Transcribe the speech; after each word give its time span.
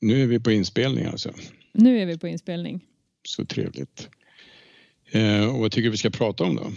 Nu 0.00 0.22
är 0.22 0.26
vi 0.26 0.40
på 0.40 0.50
inspelning 0.50 1.04
alltså. 1.04 1.32
Nu 1.72 1.98
är 1.98 2.06
vi 2.06 2.18
på 2.18 2.28
inspelning. 2.28 2.84
Så 3.22 3.44
trevligt. 3.44 4.08
Eh, 5.10 5.54
och 5.54 5.60
vad 5.60 5.72
tycker 5.72 5.84
du 5.84 5.90
vi 5.90 5.96
ska 5.96 6.10
prata 6.10 6.44
om 6.44 6.56
då? 6.56 6.72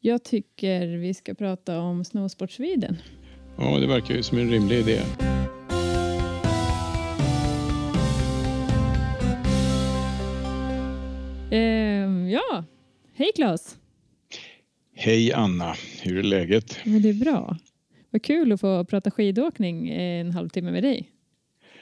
Jag 0.00 0.24
tycker 0.24 0.86
vi 0.86 1.14
ska 1.14 1.34
prata 1.34 1.80
om 1.80 2.04
Snowsport 2.04 2.50
Sweden. 2.50 2.96
Ja, 3.58 3.78
det 3.78 3.86
verkar 3.86 4.14
ju 4.14 4.22
som 4.22 4.38
en 4.38 4.50
rimlig 4.50 4.78
idé. 4.78 5.00
Eh, 11.50 12.30
ja, 12.32 12.64
hej 13.14 13.30
Claes. 13.34 13.76
Hej 14.94 15.32
Anna, 15.32 15.74
hur 16.02 16.18
är 16.18 16.22
läget? 16.22 16.76
Men 16.84 17.02
det 17.02 17.08
är 17.08 17.14
bra. 17.14 17.56
Vad 18.10 18.22
kul 18.22 18.52
att 18.52 18.60
få 18.60 18.84
prata 18.84 19.10
skidåkning 19.10 19.90
en 19.90 20.30
halvtimme 20.30 20.70
med 20.70 20.82
dig. 20.82 21.10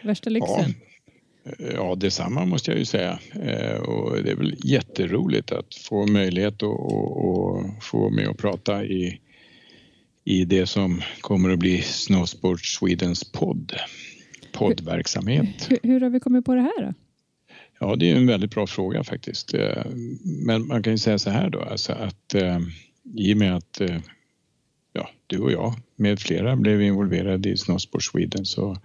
Värsta 0.03 0.31
lyxen. 0.31 0.75
Ja, 1.45 1.67
ja 1.75 1.95
detsamma 1.95 2.45
måste 2.45 2.71
jag 2.71 2.79
ju 2.79 2.85
säga. 2.85 3.19
Eh, 3.33 3.81
och 3.81 4.23
det 4.23 4.31
är 4.31 4.37
väl 4.37 4.57
jätteroligt 4.65 5.53
att 5.53 5.75
få 5.75 6.07
möjlighet 6.07 6.55
att 6.55 6.63
och, 6.63 7.29
och 7.29 7.65
få 7.85 8.11
med 8.11 8.29
och 8.29 8.39
prata 8.39 8.85
i, 8.85 9.21
i 10.25 10.45
det 10.45 10.67
som 10.67 11.03
kommer 11.21 11.51
att 11.51 11.59
bli 11.59 11.83
Snowsport 11.83 12.65
Swedens 12.65 13.33
podd. 13.33 13.73
Poddverksamhet. 14.53 15.71
Hur, 15.71 15.79
hur 15.83 16.01
har 16.01 16.11
vi 16.11 16.21
kommit 16.21 16.45
på 16.45 16.55
det 16.55 16.61
här 16.61 16.87
då? 16.87 16.95
Ja, 17.81 17.97
det 17.97 18.11
är 18.11 18.17
en 18.17 18.27
väldigt 18.27 18.51
bra 18.51 18.67
fråga 18.67 19.05
faktiskt. 19.05 19.55
Eh, 19.55 19.85
men 20.47 20.67
man 20.67 20.83
kan 20.83 20.93
ju 20.93 20.99
säga 20.99 21.19
så 21.19 21.31
här 21.31 21.51
då, 21.51 21.61
alltså 21.61 21.93
att 21.93 22.35
eh, 22.35 22.59
i 23.17 23.35
och 23.35 23.39
med 23.39 23.57
att 23.57 23.81
ja, 24.93 25.11
du 25.27 25.39
och 25.39 25.53
jag 25.53 25.75
med 25.97 26.21
flera 26.21 26.57
blev 26.57 26.83
involverade 26.83 27.49
i 27.49 27.57
Snowsport 27.57 28.05
Sweden 28.05 28.45
så 28.45 28.77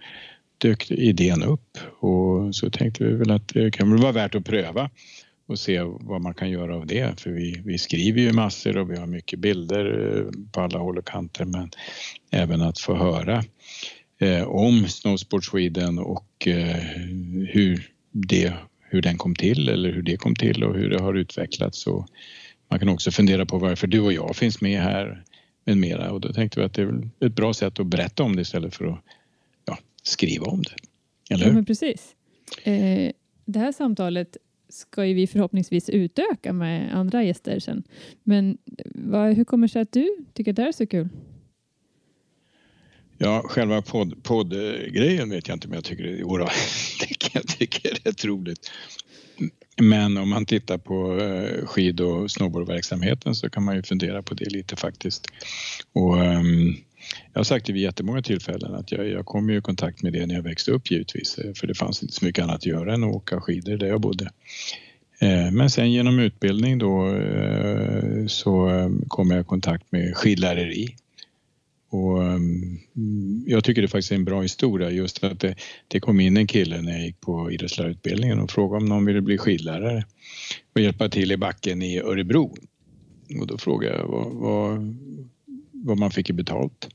dök 0.64 0.90
idén 0.90 1.42
upp 1.42 1.78
och 2.00 2.54
så 2.54 2.70
tänkte 2.70 3.04
vi 3.04 3.14
väl 3.14 3.30
att 3.30 3.48
det 3.48 3.70
kan 3.70 3.90
väl 3.90 4.02
vara 4.02 4.12
värt 4.12 4.34
att 4.34 4.44
pröva 4.44 4.90
och 5.46 5.58
se 5.58 5.80
vad 5.82 6.20
man 6.20 6.34
kan 6.34 6.50
göra 6.50 6.76
av 6.76 6.86
det. 6.86 7.20
För 7.20 7.30
vi, 7.30 7.62
vi 7.64 7.78
skriver 7.78 8.20
ju 8.20 8.32
massor 8.32 8.76
och 8.76 8.90
vi 8.90 8.96
har 8.96 9.06
mycket 9.06 9.38
bilder 9.38 10.16
eh, 10.16 10.50
på 10.52 10.60
alla 10.60 10.78
håll 10.78 10.98
och 10.98 11.06
kanter 11.06 11.44
men 11.44 11.70
även 12.30 12.62
att 12.62 12.78
få 12.78 12.94
höra 12.94 13.44
eh, 14.20 14.42
om 14.42 14.88
Snowsport 14.88 15.44
Sweden 15.44 15.98
och 15.98 16.46
eh, 16.46 16.76
hur, 17.48 17.90
det, 18.10 18.52
hur 18.80 19.02
den 19.02 19.18
kom 19.18 19.34
till 19.34 19.68
eller 19.68 19.92
hur 19.92 20.02
det 20.02 20.16
kom 20.16 20.34
till 20.34 20.64
och 20.64 20.74
hur 20.74 20.90
det 20.90 21.02
har 21.02 21.14
utvecklats. 21.14 21.86
Och 21.86 22.06
man 22.70 22.78
kan 22.78 22.88
också 22.88 23.10
fundera 23.10 23.46
på 23.46 23.58
varför 23.58 23.86
du 23.86 24.00
och 24.00 24.12
jag 24.12 24.36
finns 24.36 24.60
med 24.60 24.82
här 24.82 25.24
med 25.64 25.76
mera 25.76 26.12
och 26.12 26.20
då 26.20 26.32
tänkte 26.32 26.60
vi 26.60 26.66
att 26.66 26.74
det 26.74 26.82
är 26.82 27.10
ett 27.26 27.34
bra 27.34 27.54
sätt 27.54 27.80
att 27.80 27.86
berätta 27.86 28.22
om 28.22 28.36
det 28.36 28.42
istället 28.42 28.74
för 28.74 28.86
att 28.86 29.00
skriva 30.04 30.46
om 30.46 30.62
det. 30.62 30.76
Eller 31.34 31.44
hur? 31.44 31.50
Ja, 31.50 31.54
men 31.54 31.64
precis. 31.64 32.14
Eh, 32.62 33.12
det 33.44 33.58
här 33.58 33.72
samtalet 33.72 34.36
ska 34.68 35.06
ju 35.06 35.14
vi 35.14 35.26
förhoppningsvis 35.26 35.88
utöka 35.88 36.52
med 36.52 36.94
andra 36.94 37.24
gäster 37.24 37.60
sen. 37.60 37.82
Men 38.22 38.58
vad, 38.94 39.34
hur 39.34 39.44
kommer 39.44 39.66
det 39.66 39.72
sig 39.72 39.82
att 39.82 39.92
du 39.92 40.16
tycker 40.32 40.50
att 40.52 40.56
det 40.56 40.62
här 40.62 40.68
är 40.68 40.72
så 40.72 40.86
kul? 40.86 41.08
Ja, 43.18 43.42
själva 43.44 43.82
podd, 43.82 44.22
poddgrejen 44.22 45.30
vet 45.30 45.48
jag 45.48 45.56
inte 45.56 45.68
om 45.68 45.74
jag 45.74 45.84
tycker 45.84 46.04
det, 46.04 46.10
jodå, 46.10 46.44
det 47.00 47.34
jag 47.34 47.46
tycka 47.46 47.88
är 47.88 47.94
rätt 47.94 48.24
roligt. 48.24 48.70
Men 49.82 50.16
om 50.16 50.28
man 50.28 50.46
tittar 50.46 50.78
på 50.78 51.20
eh, 51.20 51.66
skid 51.66 52.00
och 52.00 52.30
snowboardverksamheten 52.30 53.34
så 53.34 53.50
kan 53.50 53.64
man 53.64 53.76
ju 53.76 53.82
fundera 53.82 54.22
på 54.22 54.34
det 54.34 54.50
lite 54.50 54.76
faktiskt. 54.76 55.26
Och, 55.92 56.16
um, 56.16 56.76
jag 57.32 57.38
har 57.38 57.44
sagt 57.44 57.66
det 57.66 57.72
vid 57.72 57.82
jättemånga 57.82 58.22
tillfällen 58.22 58.74
att 58.74 58.92
jag, 58.92 59.08
jag 59.08 59.26
kom 59.26 59.50
i 59.50 59.60
kontakt 59.60 60.02
med 60.02 60.12
det 60.12 60.26
när 60.26 60.34
jag 60.34 60.42
växte 60.42 60.70
upp 60.70 60.90
givetvis 60.90 61.38
eh, 61.38 61.52
för 61.52 61.66
det 61.66 61.74
fanns 61.74 62.02
inte 62.02 62.14
så 62.14 62.24
mycket 62.24 62.44
annat 62.44 62.56
att 62.56 62.66
göra 62.66 62.94
än 62.94 63.04
att 63.04 63.14
åka 63.14 63.40
skidor 63.40 63.76
där 63.76 63.86
jag 63.86 64.00
bodde. 64.00 64.30
Eh, 65.20 65.50
men 65.52 65.70
sen 65.70 65.92
genom 65.92 66.18
utbildning 66.18 66.78
då 66.78 67.16
eh, 67.16 68.26
så 68.26 68.70
kom 69.08 69.30
jag 69.30 69.40
i 69.40 69.44
kontakt 69.44 69.92
med 69.92 70.16
skidläreri 70.16 70.96
och 71.94 72.22
mm, 72.22 72.78
jag 73.46 73.64
tycker 73.64 73.82
det 73.82 73.88
faktiskt 73.88 74.12
är 74.12 74.16
en 74.16 74.24
bra 74.24 74.42
historia 74.42 74.90
just 74.90 75.24
att 75.24 75.40
det, 75.40 75.54
det 75.88 76.00
kom 76.00 76.20
in 76.20 76.36
en 76.36 76.46
kille 76.46 76.82
när 76.82 76.92
jag 76.92 77.02
gick 77.02 77.20
på 77.20 77.50
idrottslärarutbildningen 77.50 78.40
och 78.40 78.50
frågade 78.50 78.82
om 78.82 78.88
någon 78.88 79.04
ville 79.04 79.20
bli 79.20 79.38
skidlärare 79.38 80.04
och 80.74 80.80
hjälpa 80.80 81.08
till 81.08 81.32
i 81.32 81.36
backen 81.36 81.82
i 81.82 81.98
Örebro. 81.98 82.56
Och 83.40 83.46
då 83.46 83.58
frågade 83.58 83.98
jag 83.98 84.06
vad, 84.06 84.32
vad, 84.32 84.96
vad 85.72 85.98
man 85.98 86.10
fick 86.10 86.30
i 86.30 86.32
betalt. 86.32 86.88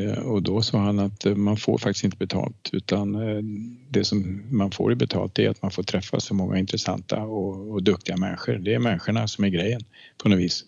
Eh, 0.00 0.18
och 0.18 0.42
då 0.42 0.62
sa 0.62 0.78
han 0.78 0.98
att 0.98 1.24
man 1.36 1.56
får 1.56 1.78
faktiskt 1.78 2.04
inte 2.04 2.16
betalt 2.16 2.70
utan 2.72 3.14
eh, 3.14 3.42
det 3.90 4.04
som 4.04 4.42
man 4.50 4.70
får 4.70 4.92
i 4.92 4.94
betalt 4.94 5.38
är 5.38 5.50
att 5.50 5.62
man 5.62 5.70
får 5.70 5.82
träffa 5.82 6.20
så 6.20 6.34
många 6.34 6.58
intressanta 6.58 7.22
och, 7.22 7.70
och 7.70 7.82
duktiga 7.82 8.16
människor. 8.16 8.54
Det 8.54 8.74
är 8.74 8.78
människorna 8.78 9.28
som 9.28 9.44
är 9.44 9.48
grejen 9.48 9.80
på 10.22 10.28
något 10.28 10.38
vis. 10.38 10.64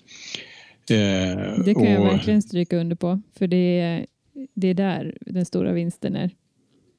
Eh, 0.91 0.97
det 1.65 1.75
kan 1.75 1.83
och, 1.83 1.87
jag 1.87 2.05
verkligen 2.05 2.43
stryka 2.43 2.77
under 2.77 2.97
på, 2.97 3.21
för 3.39 3.47
det 3.47 3.81
är, 3.81 4.07
det 4.55 4.69
är 4.69 4.75
där 4.75 5.17
den 5.21 5.45
stora 5.45 5.73
vinsten 5.73 6.17
är. 6.17 6.31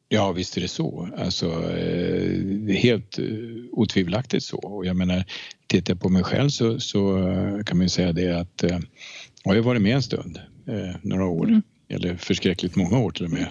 Ja, 0.10 0.32
visst 0.32 0.58
är 0.58 0.62
det 0.62 0.68
så. 0.68 1.10
Alltså, 1.18 1.46
eh, 1.46 2.40
det 2.40 2.74
är 2.74 2.78
helt 2.78 3.20
eh, 3.20 3.26
otvivelaktigt 3.72 4.44
så. 4.44 4.58
Och 4.58 4.86
jag 4.86 4.96
menar, 4.96 5.24
tittar 5.68 5.94
jag 5.94 6.02
på 6.02 6.10
mig 6.10 6.24
själv 6.24 6.50
så, 6.50 6.80
så 6.80 7.02
kan 7.66 7.78
man 7.78 7.86
ju 7.86 7.90
säga 7.90 8.14
det 8.14 8.40
att 8.40 8.64
jag 9.44 9.54
har 9.54 9.62
varit 9.62 9.82
med 9.82 9.96
en 9.96 10.02
stund, 10.02 10.40
några 11.02 11.26
år. 11.26 11.48
Mm. 11.48 11.62
Eller 11.94 12.16
förskräckligt 12.16 12.76
många 12.76 13.00
år 13.00 13.12
till 13.12 13.26
och 13.26 13.32
med. 13.32 13.48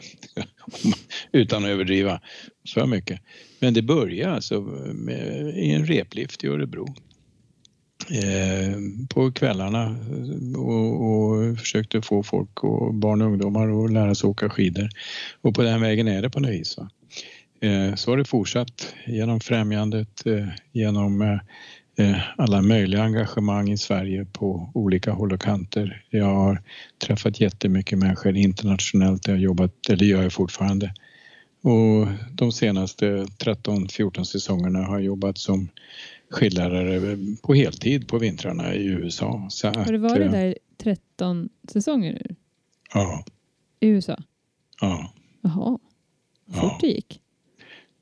Utan 1.32 1.64
att 1.64 1.70
överdriva 1.70 2.20
för 2.74 2.86
mycket. 2.86 3.20
Men 3.60 3.74
det 3.74 3.82
började 3.82 4.34
alltså 4.34 4.60
med, 4.94 5.54
i 5.56 5.70
en 5.70 5.86
replift 5.86 6.44
i 6.44 6.48
Örebro 6.48 6.94
Eh, 8.10 8.78
på 9.08 9.32
kvällarna 9.32 9.96
och, 10.56 11.04
och, 11.06 11.58
försökte 11.58 12.02
få 12.02 12.22
folk 12.22 12.64
och 12.64 12.94
barn 12.94 13.22
och 13.22 13.28
ungdomar 13.28 13.84
att 13.84 13.92
lära 13.92 14.14
sig 14.14 14.28
åka 14.28 14.50
skidor. 14.50 14.88
Och 15.40 15.54
på 15.54 15.62
den 15.62 15.80
vägen 15.80 16.08
är 16.08 16.22
det 16.22 16.30
på 16.30 16.40
något 16.40 16.50
vis. 16.50 16.78
Va? 16.78 16.90
Eh, 17.60 17.94
så 17.94 18.10
har 18.10 18.16
det 18.16 18.24
fortsatt 18.24 18.94
genom 19.06 19.40
främjandet, 19.40 20.26
eh, 20.26 20.48
genom 20.72 21.22
eh, 21.22 21.38
alla 22.36 22.62
möjliga 22.62 23.02
engagemang 23.02 23.70
i 23.70 23.78
Sverige 23.78 24.24
på 24.24 24.70
olika 24.74 25.12
håll 25.12 25.32
och 25.32 25.40
kanter. 25.40 26.04
Jag 26.10 26.34
har 26.34 26.62
träffat 26.98 27.40
jättemycket 27.40 27.98
människor 27.98 28.36
internationellt, 28.36 29.26
jag 29.26 29.34
har 29.34 29.40
jobbat, 29.40 29.88
eller 29.88 30.06
gör 30.06 30.22
jag 30.22 30.32
fortfarande. 30.32 30.94
Och 31.62 32.06
de 32.32 32.52
senaste 32.52 33.06
13-14 33.06 34.24
säsongerna 34.24 34.78
har 34.78 34.94
jag 34.94 35.02
jobbat 35.04 35.38
som 35.38 35.68
skidlärare 36.30 37.18
på 37.42 37.54
heltid 37.54 38.08
på 38.08 38.18
vintrarna 38.18 38.74
i 38.74 38.86
USA. 38.86 39.46
Så 39.50 39.68
har 39.68 39.92
det 39.92 39.98
varit 39.98 40.26
att, 40.26 40.32
där 40.32 40.58
13 40.82 41.48
säsonger 41.72 42.12
nu? 42.12 42.36
Ja. 42.94 43.24
I 43.80 43.88
USA? 43.88 44.22
Ja. 44.80 45.12
Jaha. 45.42 45.78
Fort 46.52 46.62
ja. 46.62 46.78
det 46.80 46.86
gick. 46.86 47.20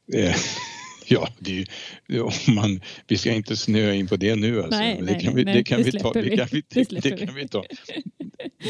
Ja, 1.15 1.29
det 1.39 1.67
är, 2.09 2.21
om 2.23 2.55
man, 2.55 2.81
vi 3.07 3.17
ska 3.17 3.33
inte 3.33 3.57
snöa 3.57 3.95
in 3.95 4.07
på 4.07 4.17
det 4.17 4.37
nu. 4.37 4.63
Alltså. 4.63 4.81
Nej, 4.81 5.03
det, 5.03 5.15
kan 5.15 5.35
vi, 5.35 5.45
det, 5.45 5.65
kan 5.65 5.83
vi 5.83 5.93
ta, 5.93 6.13
det, 6.13 6.37
kan 6.37 6.49
vi, 6.51 6.63
det, 7.01 7.27
kan 7.27 7.35
vi 7.35 7.49
ta, 7.49 7.65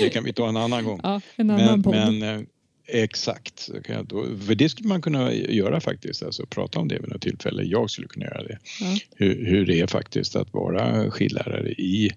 det 0.00 0.08
kan 0.08 0.24
vi 0.24 0.32
ta 0.32 0.48
en 0.48 0.56
annan 0.56 0.84
gång. 0.84 1.00
Ja, 1.10 1.20
en 1.36 1.50
annan 1.50 1.82
men, 1.86 2.18
men 2.18 2.38
eh, 2.38 2.46
Exakt, 2.92 3.70
för 4.46 4.54
det 4.54 4.68
skulle 4.68 4.88
man 4.88 5.02
kunna 5.02 5.32
göra 5.32 5.80
faktiskt, 5.80 6.22
alltså 6.22 6.46
prata 6.46 6.78
om 6.78 6.88
det 6.88 6.98
vid 6.98 7.08
något 7.08 7.22
tillfälle. 7.22 7.62
Jag 7.62 7.90
skulle 7.90 8.08
kunna 8.08 8.26
göra 8.26 8.42
det. 8.42 8.58
Ja. 8.80 8.96
Hur, 9.16 9.46
hur 9.46 9.66
det 9.66 9.80
är 9.80 9.86
faktiskt 9.86 10.36
att 10.36 10.52
vara 10.52 11.10
skidlärare 11.10 11.70
i, 11.70 12.10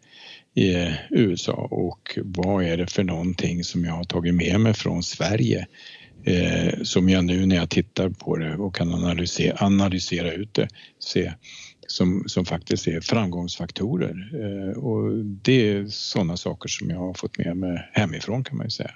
i 0.56 0.96
USA 1.10 1.68
och 1.72 2.20
vad 2.24 2.64
är 2.64 2.78
det 2.78 2.88
för 2.88 3.04
någonting 3.04 3.64
som 3.64 3.86
jag 3.86 3.94
har 3.94 4.04
tagit 4.04 4.36
med 4.36 4.60
mig 4.60 4.74
från 4.74 5.04
Sverige 5.04 5.68
eh, 6.24 6.84
som 6.84 7.10
jag 7.10 7.26
nu 7.26 7.46
när 7.46 7.56
jag 7.56 7.70
tittar 7.70 8.10
på 8.10 8.38
det 8.38 8.56
och 8.56 8.76
kan 8.76 8.94
analysera, 8.94 9.66
analysera 9.66 10.32
ut 10.32 10.54
det 10.54 10.68
se 11.00 11.34
som, 11.88 12.24
som 12.28 12.46
faktiskt 12.46 12.88
är 12.88 13.02
framgångsfaktorer. 13.02 14.30
Eh, 14.34 14.78
och 14.78 15.26
det 15.26 15.70
är 15.70 15.86
sådana 15.88 16.38
saker 16.38 16.70
som 16.70 16.90
jag 16.90 17.00
har 17.00 17.14
fått 17.14 17.38
med 17.38 17.58
mig 17.58 17.90
hemifrån 17.94 18.44
kan 18.44 18.58
man 18.58 18.66
ju 18.66 18.70
säga. 18.70 18.92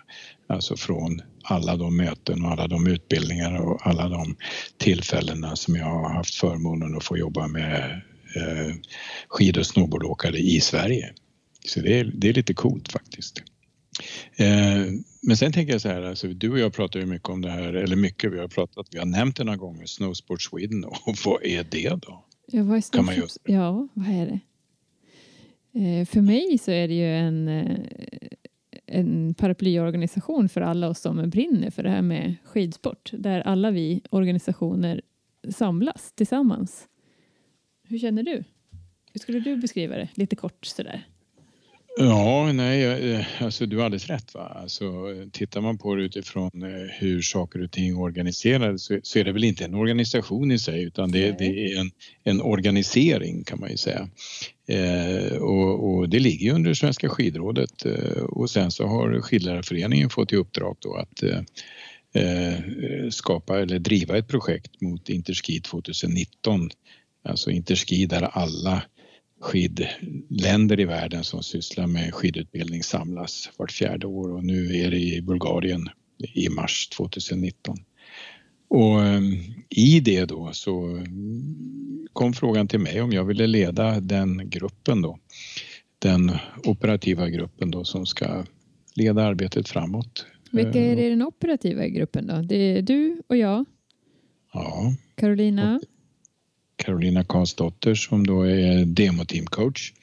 Alltså 0.50 0.78
från 0.78 1.22
alla 1.44 1.76
de 1.76 1.98
möten 1.98 2.46
och 2.46 2.52
alla 2.52 2.68
de 2.68 2.88
utbildningar 2.88 3.56
och 3.56 3.88
alla 3.88 4.10
de 4.10 4.36
tillfällena 4.78 5.56
som 5.56 5.76
jag 5.76 5.86
har 5.86 6.14
haft 6.14 6.36
förmånen 6.36 6.98
att 6.98 7.04
få 7.04 7.18
jobba 7.18 7.48
med 7.48 8.02
eh, 8.36 8.74
skid 9.28 9.58
och 9.58 9.66
snowboardåkare 9.66 10.38
i 10.38 10.62
Sverige. 10.62 11.14
Så 11.66 11.80
det 11.80 12.00
är, 12.00 12.12
det 12.14 12.30
är 12.30 12.34
lite 12.34 12.54
coolt 12.54 12.92
faktiskt. 12.92 13.44
Eh, 14.36 14.86
men 15.22 15.38
sen 15.38 15.52
tänker 15.52 15.74
jag 15.74 15.82
så 15.82 15.90
här, 15.90 16.02
alltså, 16.02 16.28
du 16.28 16.52
och 16.52 16.60
jag 16.60 16.74
pratar 16.74 17.00
ju 17.00 17.06
mycket 17.06 17.30
om 17.30 17.42
det 17.42 17.52
här, 17.52 17.74
eller 17.74 17.96
mycket, 17.96 18.34
vi 18.34 18.40
har 18.40 18.48
pratat, 18.48 18.88
vi 18.92 19.00
har 19.00 19.06
nämnt 19.06 19.36
det 19.36 19.44
några 19.44 19.58
gånger, 19.58 19.86
Snowsport 19.86 20.42
Sweden 20.42 20.84
och 20.84 20.98
vad 21.26 21.44
är 21.44 21.64
det 21.64 21.90
då? 21.90 22.26
Ja, 22.48 22.64
vad 22.64 22.78
är 22.78 22.82
Snowsport? 22.82 23.42
Ja, 23.44 23.88
vad 23.94 24.08
är 24.08 24.26
det? 24.26 24.40
Eh, 25.80 26.06
för 26.06 26.22
mig 26.22 26.58
så 26.58 26.72
är 26.72 26.88
det 26.88 26.94
ju 26.94 27.16
en, 27.16 27.48
en 28.86 29.34
paraplyorganisation 29.34 30.50
för 30.50 30.62
alla 30.62 30.90
oss 30.90 31.00
som 31.00 31.30
brinner 31.30 31.72
för 31.72 31.84
det 31.84 31.90
här 31.90 32.02
med 32.02 32.36
skidsport 32.44 33.12
där 33.14 33.40
alla 33.42 33.72
vi 33.72 34.02
organisationer 34.10 35.02
samlas 35.56 36.14
tillsammans. 36.16 36.88
Hur 37.84 38.00
känner 38.00 38.24
du? 38.24 38.44
Hur 39.14 39.20
skulle 39.20 39.40
du 39.40 39.58
beskriva 39.58 39.96
det 39.96 40.10
lite 40.14 40.36
kort 40.36 40.66
sådär? 40.66 41.08
Ja, 42.00 42.52
nej, 42.54 42.84
eh, 42.84 43.26
alltså 43.40 43.66
du 43.66 43.78
har 43.78 43.86
alldeles 43.86 44.08
rätt. 44.08 44.34
Va? 44.34 44.58
Alltså, 44.62 44.86
tittar 45.32 45.62
man 45.62 45.78
på 45.78 45.96
det 45.96 46.04
utifrån 46.04 46.64
eh, 46.64 46.90
hur 47.00 47.22
saker 47.22 47.64
och 47.64 47.72
ting 47.72 47.90
är 47.90 48.00
organiserade 48.00 48.80
så, 48.80 49.00
så 49.04 49.20
är 49.20 49.24
det 49.24 49.32
väl 49.32 49.44
inte 49.44 49.66
en 49.66 49.76
organisation 49.76 50.52
i 50.52 50.60
sig 50.60 50.84
utan 50.84 51.12
det, 51.12 51.40
det 51.40 51.46
är 51.46 51.80
en, 51.80 51.92
en, 52.24 52.42
organisering 52.42 53.44
kan 53.44 53.60
man 53.60 53.72
ju 53.72 53.78
säga. 53.78 54.10
Eh, 54.68 55.38
och, 55.38 55.90
och, 55.90 56.10
det 56.10 56.20
ligger 56.20 56.54
under 56.54 56.74
Svenska 56.74 57.10
skidrådet 57.10 57.86
eh, 57.86 58.24
och 58.24 58.50
sen 58.50 58.72
så 58.72 58.88
har 58.88 59.22
skidlärarföreningen 59.22 60.10
fått 60.10 60.34
i 60.34 60.36
uppdrag 60.36 60.78
då 60.80 60.96
att 60.96 61.24
eh, 61.24 61.40
eh 62.24 62.60
skapa 63.10 63.60
eller 63.60 63.80
driva 63.80 64.18
ett 64.18 64.28
projekt 64.28 64.82
mot 64.82 65.10
Interski 65.10 65.62
2019. 65.62 66.70
Alltså 67.24 67.52
Interski 67.52 68.06
där 68.06 68.22
alla 68.22 68.84
skidländer 69.40 70.80
i 70.80 70.86
världen 70.86 71.24
som 71.24 71.44
sysslar 71.44 71.88
med 71.88 72.14
skidutbildning 72.14 72.84
samlas 72.84 73.50
vart 73.58 73.72
fjärde 73.72 74.08
år 74.08 74.34
och 74.34 74.44
nu 74.44 74.76
är 74.76 74.92
det 74.92 75.00
i 75.00 75.22
Bulgarien 75.22 75.90
i 76.34 76.50
mars 76.50 76.90
2019. 76.90 77.78
Och 78.70 79.02
ehm, 79.02 79.34
i 79.70 80.00
det 80.00 80.26
då 80.26 80.50
så 80.54 81.04
kom 82.14 82.34
frågan 82.34 82.68
till 82.68 82.80
mig 82.80 83.02
om 83.02 83.12
jag 83.12 83.26
ville 83.26 83.48
leda 83.48 84.00
den 84.00 84.50
gruppen 84.50 85.02
då. 85.02 85.20
Den 86.00 86.32
operativa 86.64 87.30
gruppen 87.30 87.72
då 87.72 87.84
som 87.84 88.06
ska 88.06 88.46
leda 88.96 89.24
arbetet 89.24 89.70
framåt. 89.70 90.26
Vilka 90.52 90.80
är 90.80 90.96
det 90.96 91.06
i 91.06 91.10
den 91.10 91.22
operativa 91.22 91.88
gruppen 91.88 92.28
då? 92.28 92.42
Det 92.42 92.78
är 92.78 92.82
du 92.82 93.22
och 93.28 93.38
jag. 93.38 93.66
Ja. 94.54 94.94
Carolina. 95.16 95.80
Carolina 96.78 97.24
Karlsdotter 97.24 97.96
som 97.96 98.28
då 98.28 98.42
är 98.42 98.86
demoteamcoach. 98.86 99.94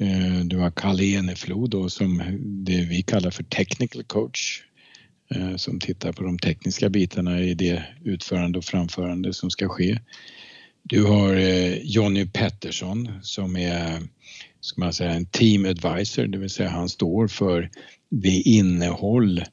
Eh, 0.00 0.44
du 0.44 0.56
har 0.56 0.70
Kalle 0.70 1.04
Eneflo 1.04 1.66
då 1.66 1.88
som 1.88 2.22
det 2.40 2.80
vi 2.80 3.02
kallar 3.02 3.30
för 3.30 3.42
technical 3.42 4.04
coach 4.04 4.62
eh, 5.34 5.56
som 5.56 5.80
tittar 5.80 6.12
på 6.12 6.24
de 6.24 6.38
tekniska 6.38 6.88
bitarna 6.88 7.40
i 7.40 7.54
det 7.54 7.82
utförande 8.04 8.58
och 8.58 8.64
framförande 8.64 9.32
som 9.32 9.50
ska 9.50 9.68
ske. 9.68 9.98
Du 10.82 11.04
har 11.04 11.34
eh, 11.34 11.78
Jonny 11.82 12.26
Pettersson 12.26 13.08
som 13.22 13.56
är 13.56 14.02
ska 14.60 14.80
man 14.80 14.92
säga, 14.92 15.10
en 15.10 15.26
team 15.26 15.64
advisor, 15.64 16.26
det 16.26 16.38
vill 16.38 16.50
säga 16.50 16.68
han 16.68 16.88
står 16.88 17.28
för 17.28 17.70
det 18.10 18.28
innehåll 18.28 19.38
eh, 19.38 19.44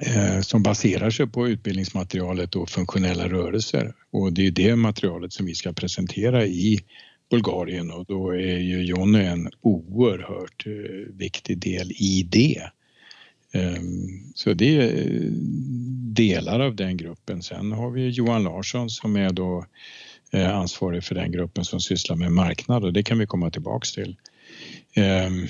Eh, 0.00 0.40
som 0.40 0.62
baserar 0.62 1.10
sig 1.10 1.26
på 1.26 1.48
utbildningsmaterialet 1.48 2.56
och 2.56 2.70
funktionella 2.70 3.28
rörelser. 3.28 3.94
Och 4.10 4.32
det 4.32 4.46
är 4.46 4.50
det 4.50 4.76
materialet 4.76 5.32
som 5.32 5.46
vi 5.46 5.54
ska 5.54 5.72
presentera 5.72 6.46
i 6.46 6.80
Bulgarien 7.30 7.90
och 7.90 8.04
då 8.04 8.30
är 8.30 8.58
ju 8.58 8.84
Jonny 8.84 9.24
en 9.24 9.50
oerhört 9.60 10.66
eh, 10.66 11.14
viktig 11.14 11.58
del 11.58 11.92
i 11.92 12.28
det. 12.30 12.70
Ehm, 13.52 14.32
så 14.34 14.52
det 14.52 14.76
är 14.76 14.82
eh, 14.82 15.30
delar 16.14 16.60
av 16.60 16.76
den 16.76 16.96
gruppen. 16.96 17.42
Sen 17.42 17.72
har 17.72 17.90
vi 17.90 18.08
Johan 18.08 18.42
Larsson 18.42 18.90
som 18.90 19.16
är 19.16 19.32
då 19.32 19.66
ansvarig 20.32 21.04
för 21.04 21.14
den 21.14 21.32
gruppen 21.32 21.64
som 21.64 21.80
sysslar 21.80 22.16
med 22.16 22.32
marknad 22.32 22.84
och 22.84 22.92
det 22.92 23.02
kan 23.02 23.18
vi 23.18 23.26
komma 23.26 23.50
tillbaks 23.50 23.92
till. 23.92 24.16
Ehm, 24.94 25.46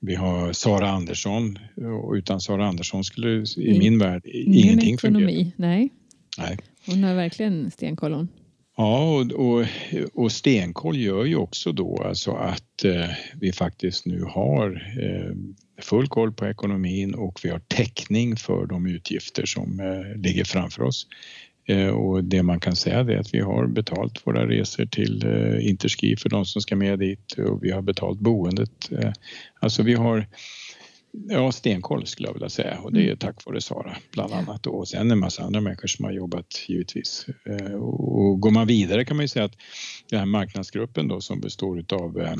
vi 0.00 0.14
har 0.14 0.52
Sara 0.52 0.90
Andersson 0.90 1.58
och 2.02 2.12
utan 2.12 2.40
Sara 2.40 2.66
Andersson 2.66 3.04
skulle 3.04 3.30
i 3.30 3.44
In, 3.56 3.78
min 3.78 3.98
värld 3.98 4.22
ingenting 4.26 4.94
ekonomi, 4.94 5.26
fungera. 5.26 5.52
Nej. 5.56 5.92
nej. 6.38 6.58
Hon 6.86 7.04
har 7.04 7.14
verkligen 7.14 7.70
stenkoll 7.70 8.12
hon. 8.12 8.28
Ja, 8.76 9.14
och, 9.14 9.32
och, 9.32 9.66
och, 10.14 10.32
stenkoll 10.32 10.96
gör 10.96 11.24
ju 11.24 11.36
också 11.36 11.72
då 11.72 12.02
alltså 12.02 12.32
att 12.32 12.84
eh, 12.84 13.10
vi 13.40 13.52
faktiskt 13.52 14.06
nu 14.06 14.22
har 14.22 14.70
eh, 15.02 15.34
full 15.82 16.08
koll 16.08 16.32
på 16.32 16.46
ekonomin 16.46 17.14
och 17.14 17.40
vi 17.42 17.50
har 17.50 17.58
täckning 17.58 18.36
för 18.36 18.66
de 18.66 18.86
utgifter 18.86 19.46
som 19.46 19.80
eh, 19.80 20.20
ligger 20.22 20.44
framför 20.44 20.82
oss. 20.82 21.06
Eh, 21.68 21.88
och 21.88 22.24
det 22.24 22.42
man 22.42 22.60
kan 22.60 22.76
säga 22.76 22.98
är 22.98 23.16
att 23.16 23.34
vi 23.34 23.40
har 23.40 23.66
betalt 23.66 24.26
våra 24.26 24.48
resor 24.48 24.86
till 24.86 25.26
eh, 25.26 25.68
Interski 25.68 26.16
för 26.16 26.28
de 26.28 26.44
som 26.44 26.62
ska 26.62 26.76
med 26.76 26.98
dit 26.98 27.32
och 27.32 27.64
vi 27.64 27.70
har 27.70 27.82
betalt 27.82 28.20
boendet. 28.20 28.92
Eh, 28.92 29.12
alltså 29.60 29.82
vi 29.82 29.94
har 29.94 30.26
Ja, 31.28 31.52
stenkoll 31.52 32.06
skulle 32.06 32.28
jag 32.28 32.32
vilja 32.32 32.48
säga 32.48 32.78
och 32.78 32.92
det 32.92 33.00
är 33.00 33.04
mm. 33.04 33.18
tack 33.18 33.46
vare 33.46 33.60
Sara 33.60 33.96
bland 34.12 34.32
annat 34.32 34.66
och 34.66 34.88
sen 34.88 35.10
en 35.10 35.18
massa 35.18 35.42
andra 35.42 35.60
människor 35.60 35.88
som 35.88 36.04
har 36.04 36.12
jobbat 36.12 36.64
givetvis. 36.68 37.26
Och 37.80 38.40
går 38.40 38.50
man 38.50 38.66
vidare 38.66 39.04
kan 39.04 39.16
man 39.16 39.24
ju 39.24 39.28
säga 39.28 39.44
att 39.44 39.56
den 40.10 40.18
här 40.18 40.26
marknadsgruppen 40.26 41.08
då 41.08 41.20
som 41.20 41.40
består 41.40 41.78
utav 41.78 42.38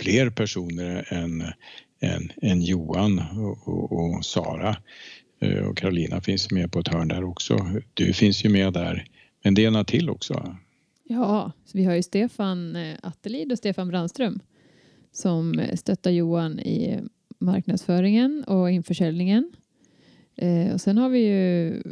fler 0.00 0.30
personer 0.30 1.12
än, 1.12 1.40
än, 2.00 2.32
än 2.42 2.62
Johan 2.62 3.18
och, 3.18 3.68
och, 3.68 3.92
och 3.92 4.24
Sara 4.24 4.76
Eh, 5.42 5.64
och 5.64 5.76
Carolina 5.76 6.20
finns 6.20 6.50
med 6.50 6.72
på 6.72 6.78
ett 6.78 6.88
hörn 6.88 7.08
där 7.08 7.24
också. 7.24 7.70
Du 7.94 8.12
finns 8.12 8.44
ju 8.44 8.48
med 8.48 8.72
där. 8.72 9.06
Men 9.44 9.54
det 9.54 9.64
är 9.64 9.70
några 9.70 9.84
till 9.84 10.10
också. 10.10 10.56
Ja, 11.04 11.52
vi 11.72 11.84
har 11.84 11.94
ju 11.94 12.02
Stefan 12.02 12.76
eh, 12.76 12.96
Attelid 13.02 13.52
och 13.52 13.58
Stefan 13.58 13.88
Brandström 13.88 14.40
som 15.12 15.58
eh, 15.58 15.76
stöttar 15.76 16.10
Johan 16.10 16.60
i 16.60 17.00
marknadsföringen 17.38 18.44
och 18.44 18.70
införsäljningen. 18.70 19.52
Och 20.72 20.80
sen 20.80 20.98
har 20.98 21.08
vi 21.08 21.18
ju 21.18 21.82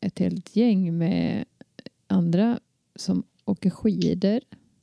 ett 0.00 0.18
helt 0.18 0.56
gäng 0.56 0.98
med 0.98 1.44
andra 2.06 2.60
som 2.96 3.22
åker 3.44 3.70
skidor 3.70 4.40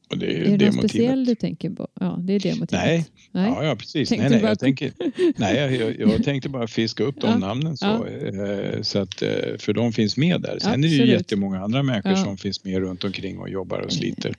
det 0.09 0.25
är, 0.25 0.53
är 0.53 0.57
det 0.57 0.65
något 0.65 0.75
speciell 0.75 1.25
du 1.25 1.35
tänker 1.35 1.69
på? 1.69 1.87
Ja, 1.99 2.19
det 2.21 2.33
är 2.33 2.39
det 2.39 2.59
motivet. 2.59 2.71
Nej, 2.71 3.05
nej? 3.31 3.49
Ja, 3.49 3.63
ja 3.63 3.75
precis. 3.75 4.11
nej, 4.11 4.29
nej, 4.29 4.41
jag, 4.41 4.59
tänker, 4.59 4.91
nej 5.35 5.55
jag, 5.55 5.99
jag, 5.99 6.23
tänkte 6.23 6.49
bara 6.49 6.67
fiska 6.67 7.03
upp 7.03 7.21
de 7.21 7.27
ja, 7.27 7.37
namnen 7.37 7.77
så, 7.77 7.85
ja. 7.85 8.07
Eh, 8.07 8.81
så 8.81 8.99
att, 8.99 9.21
eh, 9.21 9.57
för 9.59 9.73
de 9.73 9.93
finns 9.93 10.17
med 10.17 10.41
där. 10.41 10.59
Sen 10.59 10.71
Absolut. 10.71 10.85
är 10.85 10.97
det 10.97 11.05
ju 11.05 11.11
jättemånga 11.11 11.63
andra 11.63 11.83
människor 11.83 12.15
som 12.15 12.37
finns 12.37 12.63
med 12.63 12.79
runt 12.79 13.03
omkring 13.03 13.39
och 13.39 13.49
jobbar 13.49 13.79
och 13.79 13.93
sliter. 13.93 14.35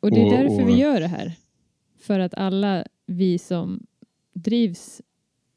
Och 0.00 0.10
det 0.10 0.20
är 0.20 0.30
därför 0.30 0.62
och, 0.62 0.68
vi 0.68 0.76
gör 0.76 1.00
det 1.00 1.08
här. 1.08 1.32
För 2.00 2.20
att 2.20 2.34
alla 2.34 2.84
vi 3.06 3.38
som 3.38 3.86
drivs 4.34 5.02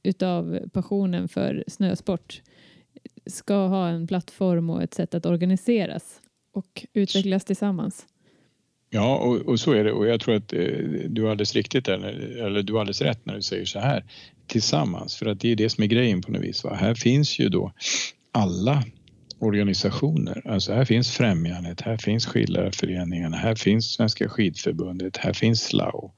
utav 0.04 0.60
passionen 0.74 1.28
för 1.28 1.64
snösport 1.68 2.42
ska 3.26 3.68
ha 3.68 3.90
en 3.90 4.08
plattform 4.08 4.70
och 4.70 4.84
ett 4.84 4.94
sätt 4.94 5.14
att 5.14 5.26
organiseras 5.26 6.22
och 6.52 6.86
utvecklas 6.94 7.46
tillsammans. 7.46 8.06
Ja, 8.90 9.18
och, 9.18 9.36
och, 9.36 9.60
så 9.60 9.72
är 9.72 9.84
det 9.84 9.92
och 9.92 10.08
jag 10.08 10.20
tror 10.20 10.36
att 10.36 10.54
eh, 10.54 10.60
du 11.10 11.24
har 11.24 11.32
alldeles 11.32 11.56
riktigt 11.56 11.88
eller, 11.88 12.38
eller 12.46 12.64
du 12.64 12.74
har 12.74 12.80
alldeles 12.80 13.02
rätt 13.02 13.26
när 13.26 13.36
du 13.36 13.42
säger 13.42 13.66
så 13.66 13.80
här 13.80 14.04
tillsammans 14.48 15.16
för 15.16 15.26
att 15.26 15.40
det 15.40 15.52
är 15.52 15.56
det 15.56 15.70
som 15.70 15.84
är 15.84 15.88
grejen 15.88 16.22
på 16.22 16.32
något 16.32 16.42
vis. 16.42 16.64
Va? 16.64 16.74
Här 16.74 16.94
finns 16.94 17.40
ju 17.40 17.50
då 17.50 17.74
alla 18.32 18.84
organisationer, 19.40 20.42
alltså 20.46 20.74
här 20.74 20.86
finns 20.86 21.12
Främjandet, 21.12 21.82
här 21.82 21.98
finns 21.98 22.26
Skidlärarföreningen, 22.26 23.34
här 23.34 23.56
finns 23.56 23.94
Svenska 23.94 24.30
skidförbundet, 24.30 25.18
här 25.18 25.34
finns 25.34 25.64
SLAO 25.64 26.12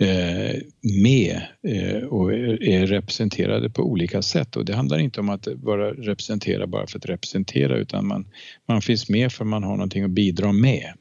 eh, 0.00 0.60
med 1.02 1.40
eh, 1.62 2.02
och 2.04 2.32
är 2.32 2.86
representerade 2.86 3.70
på 3.70 3.82
olika 3.82 4.22
sätt 4.22 4.56
och 4.56 4.64
det 4.64 4.74
handlar 4.74 4.98
inte 4.98 5.20
om 5.20 5.28
att 5.28 5.48
vara 5.54 5.90
representera 5.92 6.66
bara 6.66 6.86
för 6.86 6.98
att 6.98 7.06
representera 7.06 7.76
utan 7.76 8.06
man, 8.06 8.26
man 8.68 8.82
finns 8.82 9.08
med 9.08 9.32
för 9.32 9.44
man 9.44 9.62
har 9.62 9.76
någonting 9.76 10.04
att 10.04 10.10
bidra 10.10 10.52
med. 10.52 10.92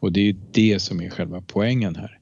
Och 0.00 0.12
det 0.12 0.20
är 0.20 0.36
det 0.52 0.78
som 0.78 1.00
är 1.00 1.10
själva 1.10 1.42
poängen 1.46 1.96
här. 1.96 2.18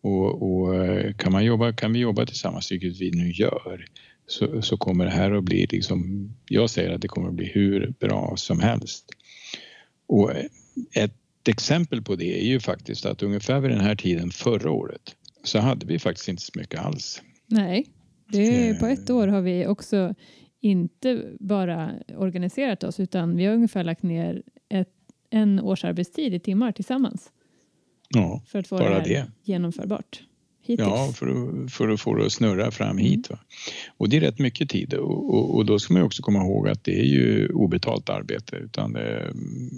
Och, 0.00 0.42
och, 0.42 0.84
eh, 0.84 1.14
kan, 1.14 1.32
man 1.32 1.44
jobba, 1.44 1.72
kan 1.72 1.92
vi 1.92 1.98
jobba 1.98 2.26
tillsammans, 2.26 2.72
vilket 2.72 3.00
vi 3.00 3.10
nu 3.10 3.30
gör, 3.30 3.86
så, 4.26 4.62
så 4.62 4.76
kommer 4.76 5.04
det 5.04 5.10
här 5.10 5.32
att 5.32 5.44
bli, 5.44 5.66
liksom, 5.70 6.30
jag 6.48 6.70
säger 6.70 6.90
att 6.90 7.00
det 7.00 7.08
kommer 7.08 7.28
att 7.28 7.34
bli 7.34 7.46
hur 7.46 7.94
bra 8.00 8.34
som 8.36 8.60
helst. 8.60 9.04
Och 10.06 10.32
ett 10.92 11.48
exempel 11.48 12.02
på 12.02 12.16
det 12.16 12.40
är 12.40 12.46
ju 12.46 12.60
faktiskt 12.60 13.06
att 13.06 13.22
ungefär 13.22 13.60
vid 13.60 13.70
den 13.70 13.80
här 13.80 13.94
tiden 13.94 14.30
förra 14.30 14.70
året 14.70 15.16
så 15.44 15.58
hade 15.58 15.86
vi 15.86 15.98
faktiskt 15.98 16.28
inte 16.28 16.42
så 16.42 16.52
mycket 16.54 16.80
alls. 16.80 17.22
Nej, 17.46 17.86
det, 18.32 18.80
på 18.80 18.86
ett 18.86 19.10
år 19.10 19.28
har 19.28 19.40
vi 19.40 19.66
också 19.66 20.14
inte 20.60 21.22
bara 21.40 21.92
organiserat 22.16 22.84
oss 22.84 23.00
utan 23.00 23.36
vi 23.36 23.44
har 23.44 23.54
ungefär 23.54 23.84
lagt 23.84 24.02
ner 24.02 24.42
ett 24.68 24.88
en 25.30 25.60
årsarbetstid 25.60 26.34
i 26.34 26.40
timmar 26.40 26.72
tillsammans. 26.72 27.30
Ja, 28.08 28.42
för 28.46 28.58
att 28.58 28.66
få 28.66 28.78
bara 28.78 28.88
det, 28.88 28.94
här 28.94 29.04
det 29.04 29.26
genomförbart. 29.52 30.22
hittills. 30.62 30.88
Ja, 30.88 31.12
för 31.14 31.26
att, 31.26 31.72
för 31.72 31.88
att 31.88 32.00
få 32.00 32.14
det 32.14 32.26
att 32.26 32.32
snurra 32.32 32.70
fram 32.70 32.90
Mm. 32.90 33.04
hit. 33.04 33.30
Va? 33.30 33.38
Och 33.96 34.08
det 34.08 34.16
är 34.16 34.20
rätt 34.20 34.38
mycket 34.38 34.68
tid 34.70 34.94
och, 34.94 35.34
och, 35.34 35.54
och 35.56 35.66
då 35.66 35.78
ska 35.78 35.94
man 35.94 36.02
också 36.02 36.22
komma 36.22 36.38
ihåg 36.38 36.68
att 36.68 36.84
det 36.84 37.00
är 37.00 37.04
ju 37.04 37.48
obetalt 37.48 38.08
arbete 38.10 38.56
utan 38.56 38.92
det, 38.92 39.32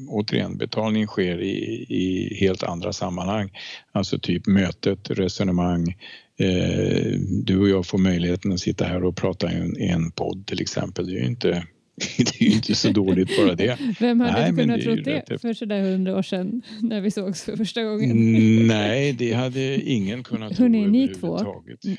återigen 0.09 0.57
betalning 0.59 1.07
sker 1.07 1.40
i, 1.43 1.87
i 1.88 2.35
helt 2.40 2.62
andra 2.62 2.93
sammanhang. 2.93 3.50
Alltså 3.93 4.19
typ 4.19 4.47
mötet, 4.47 5.11
resonemang. 5.11 5.97
Eh, 6.40 7.12
du 7.45 7.59
och 7.61 7.69
jag 7.69 7.87
får 7.87 7.99
möjligheten 7.99 8.52
att 8.52 8.61
sitta 8.61 8.85
här 8.85 9.05
och 9.05 9.17
prata 9.17 9.52
i 9.52 9.57
en, 9.57 9.78
i 9.81 9.87
en 9.88 10.11
podd 10.11 10.47
till 10.47 10.61
exempel. 10.61 11.07
Det 11.07 11.12
är 11.12 11.21
ju 11.21 11.26
inte, 11.26 11.67
det 12.19 12.40
är 12.40 12.45
ju 12.49 12.55
inte 12.55 12.75
så 12.75 12.88
dåligt 12.93 13.37
bara 13.37 13.55
det. 13.55 13.78
Vem 14.00 14.21
hade 14.21 14.33
Nej, 14.33 14.57
kunnat 14.57 14.76
det 14.76 14.83
tro 14.85 14.95
det 14.95 15.25
rätt- 15.31 15.40
för 15.40 15.52
sådär 15.55 15.83
hundra 15.83 16.17
år 16.19 16.23
sedan 16.23 16.62
när 16.83 17.00
vi 17.00 17.11
sågs 17.11 17.43
för 17.45 17.57
första 17.57 17.83
gången? 17.83 18.11
Mm, 18.11 18.67
Nej, 18.67 19.12
det 19.12 19.33
hade 19.33 19.81
ingen 19.81 20.23
kunnat 20.25 20.57
tro 20.57 20.62
Hörrni, 20.64 20.87
ni 20.87 21.09
två. 21.09 21.38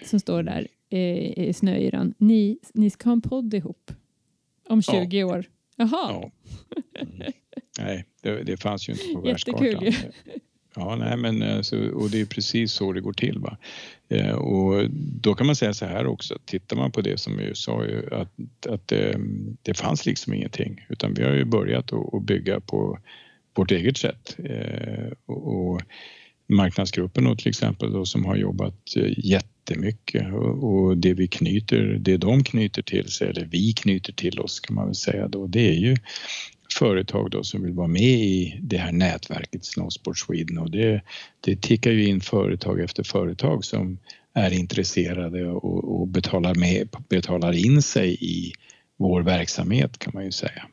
Som 0.06 0.20
står 0.20 0.44
där 0.44 0.68
eh, 0.90 1.48
i 1.48 1.54
snöyran. 1.56 2.14
Ni, 2.18 2.58
ni 2.74 2.90
ska 2.90 3.10
ha 3.10 3.14
en 3.14 3.22
podd 3.22 3.54
ihop. 3.54 3.92
Om 4.70 4.82
Ja. 4.88 4.94
20 5.04 5.24
år. 5.24 5.46
Jaha. 5.76 5.90
Ja. 5.92 6.32
Mm. 7.02 7.34
Nej, 7.80 8.06
det, 8.22 8.44
det 8.44 8.58
fanns 8.58 8.90
ju 8.90 8.94
inte 8.94 9.06
på 9.14 9.22
världskartan. 9.22 9.94
Ja, 10.76 10.96
nej, 10.96 11.18
men 11.18 11.44
alltså, 11.44 11.90
och 11.90 12.10
det 12.10 12.22
är 12.22 12.26
precis 12.26 12.72
så 12.72 12.94
det 12.94 13.02
går 13.02 13.14
till. 13.14 13.40
Va? 13.40 13.58
Eh, 14.10 14.32
och 14.32 14.90
då 15.22 15.34
kan 15.34 15.48
man 15.48 15.56
säga 15.56 15.74
så 15.74 15.86
här 15.86 16.08
också, 16.08 16.38
tittar 16.46 16.78
man 16.78 16.92
på 16.92 17.02
det 17.02 17.20
som 17.20 17.40
jag 17.40 17.58
sa 17.58 17.86
ju 17.86 18.14
att, 18.14 18.68
att 18.70 18.88
det, 18.88 19.20
det 19.62 19.74
fanns 19.74 20.06
liksom 20.06 20.34
ingenting 20.34 20.86
utan 20.90 21.14
vi 21.14 21.24
har 21.24 21.32
ju 21.32 21.46
börjat 21.46 21.94
att 21.94 22.24
bygga 22.24 22.60
på 22.60 23.00
vårt 23.56 23.72
eget 23.72 23.98
sätt. 23.98 24.38
Eh, 24.44 25.12
och, 25.26 25.72
och 25.72 25.82
marknadsgruppen 26.48 27.24
då, 27.24 27.36
till 27.36 27.50
exempel 27.50 27.92
då, 27.92 28.06
som 28.06 28.26
har 28.26 28.36
jobbat 28.36 28.96
eh, 28.98 29.14
jättemycket 29.18 30.34
och, 30.34 30.64
och 30.64 30.98
det 30.98 31.14
vi 31.14 31.28
knyter, 31.28 31.98
det 32.00 32.18
de 32.18 32.44
knyter 32.44 32.82
till 32.82 33.08
sig 33.08 33.30
eller 33.30 33.46
vi 33.46 33.74
knyter 33.74 34.14
till 34.14 34.40
oss 34.40 34.60
kan 34.60 34.76
man 34.76 34.86
väl 34.86 34.96
säga 34.96 35.28
då, 35.28 35.48
det 35.48 35.70
är 35.70 35.80
ju 35.80 35.96
företag 36.80 37.32
då 37.32 37.44
som 37.44 37.64
vill 37.64 37.74
vara 37.74 37.88
med 37.88 38.02
i 38.02 38.60
det 38.62 38.78
här 38.78 38.92
nätverket 38.92 39.66
Snowsport 39.66 40.18
Sweden 40.18 40.58
och 40.58 40.72
det, 40.72 41.02
det 41.42 41.62
tickar 41.62 41.92
ju 41.92 42.06
in 42.06 42.22
företag 42.22 42.80
efter 42.80 43.04
företag 43.04 43.66
som 43.66 43.98
är 44.34 44.54
intresserade 44.54 45.48
och, 45.48 46.02
och 46.02 46.08
betalar, 46.08 46.56
med, 46.56 46.90
betalar 47.10 47.54
in 47.54 47.82
sig 47.82 48.18
i 48.22 48.54
vår 48.98 49.22
verksamhet 49.22 50.00
kan 50.00 50.12
man 50.14 50.26
ju 50.26 50.32
säga 50.32 50.66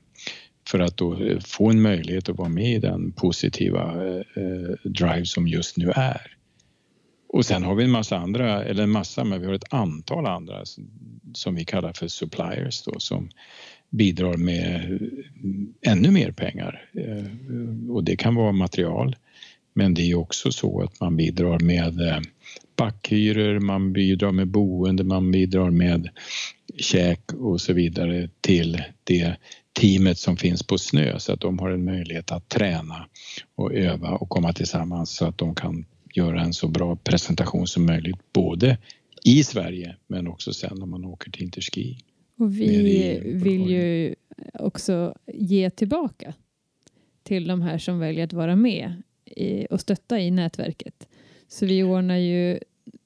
för 0.69 0.79
att 0.79 0.97
då 0.97 1.25
eh, 1.25 1.39
få 1.41 1.71
en 1.71 1.83
möjlighet 1.83 2.29
att 2.29 2.37
vara 2.37 2.49
med 2.49 2.73
i 2.73 2.79
den 2.79 3.13
positiva 3.13 4.07
eh, 4.07 4.43
eh, 4.43 4.91
drive 4.91 5.25
som 5.25 5.49
just 5.49 5.77
nu 5.77 5.91
är. 5.91 6.37
Och 7.29 7.47
sen 7.47 7.63
har 7.63 7.75
vi 7.75 7.85
en 7.85 7.91
massa 7.91 8.17
andra, 8.17 8.65
eller 8.65 8.83
en 8.83 8.91
massa, 8.91 9.25
men 9.25 9.41
vi 9.41 9.47
har 9.47 9.55
ett 9.55 9.73
antal 9.73 10.27
andra 10.27 10.65
som, 10.65 10.91
som 11.35 11.55
vi 11.55 11.65
kallar 11.65 11.93
för 11.93 12.09
suppliers 12.09 12.83
då 12.83 13.01
som 13.01 13.31
bidrar 13.91 14.37
med 14.37 14.93
eh, 14.93 15.93
ännu 15.93 16.11
mer 16.11 16.31
pengar. 16.31 16.89
Eh, 16.95 17.91
och 17.91 18.05
det 18.05 18.17
kan 18.17 18.35
vara 18.35 18.53
material, 18.53 19.17
men 19.75 19.95
det 19.95 20.11
är 20.11 20.15
också 20.15 20.53
så 20.53 20.83
att 20.83 21.01
man 21.01 21.17
bidrar 21.17 21.59
med 21.59 22.01
eh, 22.01 22.21
backhyror, 22.77 23.61
man 23.61 23.93
bidrar 23.93 24.33
med 24.33 24.49
boende, 24.49 25.05
man 25.05 25.31
bidrar 25.31 25.71
med 25.71 26.09
käk 26.79 27.33
och 27.33 27.61
så 27.61 27.73
vidare 27.73 28.29
till 28.41 28.83
det 29.05 29.37
teamet 29.81 30.19
som 30.19 30.37
finns 30.37 30.63
på 30.63 30.79
snö 30.79 31.19
så 31.19 31.33
att 31.33 31.41
de 31.41 31.59
har 31.59 31.71
en 31.71 31.85
möjlighet 31.85 32.33
att 32.33 32.49
träna 32.49 33.07
och 33.55 33.75
öva 33.75 34.11
och 34.11 34.29
komma 34.29 34.53
tillsammans 34.53 35.17
så 35.17 35.25
att 35.25 35.39
de 35.39 35.55
kan 35.55 35.85
göra 36.15 36.41
en 36.41 36.53
så 36.53 36.69
bra 36.69 36.97
presentation 36.97 37.67
som 37.67 37.87
möjligt 37.87 38.33
både 38.33 38.79
i 39.25 39.45
Sverige 39.45 39.97
men 40.07 40.29
också 40.29 40.53
sen 40.53 40.79
när 40.79 40.87
man 40.87 41.05
åker 41.05 41.31
till 41.31 41.43
Interski. 41.43 41.99
Och 42.37 42.61
vi 42.61 43.21
vill 43.25 43.71
ju 43.71 44.15
också 44.55 45.15
ge 45.27 45.71
tillbaka 45.71 46.35
till 47.23 47.47
de 47.49 47.63
här 47.63 47.79
som 47.79 47.99
väljer 47.99 48.25
att 48.25 48.33
vara 48.33 48.57
med 48.57 49.03
i, 49.25 49.67
och 49.71 49.81
stötta 49.81 50.21
i 50.21 50.31
nätverket. 50.31 51.09
Så 51.49 51.67
vi 51.67 51.83
ordnar 51.83 52.17
ju 52.17 52.59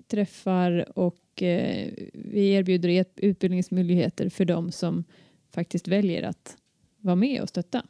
träffar 0.06 0.98
och 0.98 1.42
eh, 1.42 1.88
vi 2.12 2.50
erbjuder 2.52 2.88
et- 2.88 3.20
utbildningsmöjligheter 3.20 4.28
för 4.28 4.44
de 4.44 4.72
som 4.72 5.04
faktiskt 5.50 5.88
väljer 5.88 6.22
att 6.22 6.56
vara 6.98 7.16
med 7.16 7.42
och 7.42 7.48
stötta. 7.48 7.86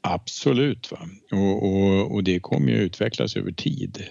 Absolut, 0.00 0.92
va? 0.92 0.98
Och, 1.32 1.62
och, 1.62 2.14
och 2.14 2.24
det 2.24 2.40
kommer 2.40 2.68
ju 2.72 2.78
utvecklas 2.78 3.36
över 3.36 3.52
tid. 3.52 4.04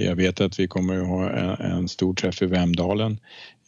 Jag 0.00 0.16
vet 0.16 0.40
att 0.40 0.58
vi 0.58 0.68
kommer 0.68 0.98
att 0.98 1.06
ha 1.06 1.30
en, 1.30 1.72
en 1.72 1.88
stor 1.88 2.14
träff 2.14 2.42
i 2.42 2.46
Vemdalen 2.46 3.12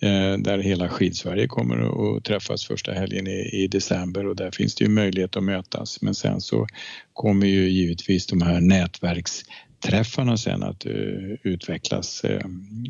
eh, 0.03 0.39
där 0.39 0.59
hela 0.59 0.89
Skidsverige 0.89 1.47
kommer 1.47 2.17
att 2.17 2.25
träffas 2.25 2.65
första 2.65 2.93
helgen 2.93 3.27
i, 3.27 3.51
i 3.53 3.67
december 3.67 4.27
och 4.27 4.37
där 4.37 4.51
finns 4.51 4.75
det 4.75 4.85
ju 4.85 4.91
möjlighet 4.91 5.37
att 5.37 5.43
mötas. 5.43 6.03
Men 6.03 6.15
sen 6.15 6.41
så 6.41 6.67
kommer 7.13 7.47
ju 7.47 7.69
givetvis 7.69 8.27
de 8.27 8.43
här 8.43 8.61
nätverksträffarna 8.61 10.37
sen 10.37 10.63
att 10.63 10.87
uh, 10.87 11.35
utvecklas 11.43 12.25
uh, 12.25 12.41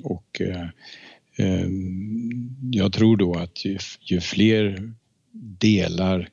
och 0.05 0.41
uh, 0.41 0.67
jag 2.71 2.93
tror 2.93 3.17
då 3.17 3.35
att 3.35 3.65
ju, 3.65 3.79
ju 4.01 4.21
fler 4.21 4.93
delar 5.59 6.29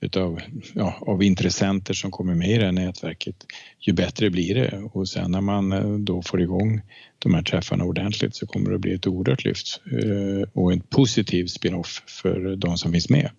utav, 0.00 0.40
ja, 0.74 0.94
av 1.00 1.22
intressenter 1.22 1.94
som 1.94 2.10
kommer 2.10 2.34
med 2.34 2.50
i 2.50 2.58
det 2.58 2.64
här 2.64 2.72
nätverket, 2.72 3.46
ju 3.80 3.92
bättre 3.92 4.30
blir 4.30 4.54
det. 4.54 4.82
Och 4.92 5.08
sen 5.08 5.30
när 5.30 5.40
man 5.40 5.72
eh, 5.72 5.92
då 5.98 6.22
får 6.22 6.40
igång 6.40 6.80
de 7.18 7.34
här 7.34 7.42
träffarna 7.42 7.84
ordentligt 7.84 8.36
så 8.36 8.46
kommer 8.46 8.70
det 8.70 8.74
att 8.74 8.80
bli 8.80 8.94
ett 8.94 9.06
oerhört 9.06 9.44
lyft 9.44 9.80
eh, 9.92 10.48
och 10.52 10.72
en 10.72 10.80
positiv 10.80 11.46
spin-off 11.46 12.02
för 12.06 12.56
de 12.56 12.78
som 12.78 12.92
finns 12.92 13.10
med. 13.10 13.30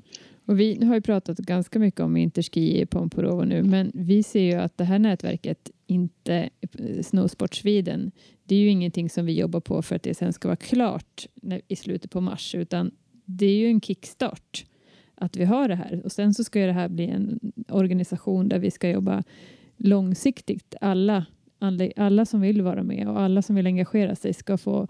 Och 0.46 0.60
vi 0.60 0.86
har 0.86 0.96
ju 0.96 1.02
pratat 1.02 1.38
ganska 1.38 1.80
mycket 1.80 2.00
om 2.00 2.18
Interski 2.18 2.82
i 2.82 2.86
Pomporovo 2.86 3.44
nu, 3.44 3.64
men 3.64 3.92
vi 3.94 4.24
ser 4.24 4.44
ju 4.44 4.54
att 4.54 4.78
det 4.78 4.84
här 4.84 5.00
nätverket 5.00 5.72
inte, 5.88 6.50
eh, 6.62 7.02
Snowsport 7.04 7.56
Sweden, 7.56 8.12
det 8.46 8.56
är 8.56 8.60
ju 8.60 8.70
ingenting 8.70 9.10
som 9.10 9.26
vi 9.26 9.40
jobbar 9.40 9.60
på 9.60 9.82
för 9.82 9.96
att 9.96 10.04
det 10.04 10.14
sen 10.14 10.34
ska 10.34 10.48
vara 10.48 10.56
klart 10.56 11.28
i 11.68 11.76
slutet 11.76 12.12
på 12.12 12.22
mars, 12.22 12.56
utan 12.56 12.92
det 13.26 13.46
är 13.46 13.56
ju 13.56 13.68
en 13.68 13.82
kickstart 13.82 14.66
att 15.20 15.38
vi 15.38 15.46
har 15.46 15.68
det 15.68 15.76
här. 15.76 16.02
Och 16.04 16.12
sen 16.12 16.34
så 16.34 16.44
ska 16.44 16.60
ju 16.60 16.66
det 16.66 16.74
här 16.74 16.90
bli 16.90 17.08
en 17.08 17.40
organisation 17.70 18.50
där 18.50 18.60
vi 18.60 18.72
ska 18.72 18.90
jobba 18.90 19.24
långsiktigt. 19.78 20.76
Alla, 20.82 21.26
alla, 21.96 22.26
som 22.26 22.42
vill 22.42 22.62
vara 22.62 22.84
med 22.84 23.08
och 23.08 23.20
alla 23.20 23.42
som 23.42 23.56
vill 23.56 23.68
engagera 23.68 24.16
sig 24.16 24.34
ska 24.34 24.58
få 24.58 24.88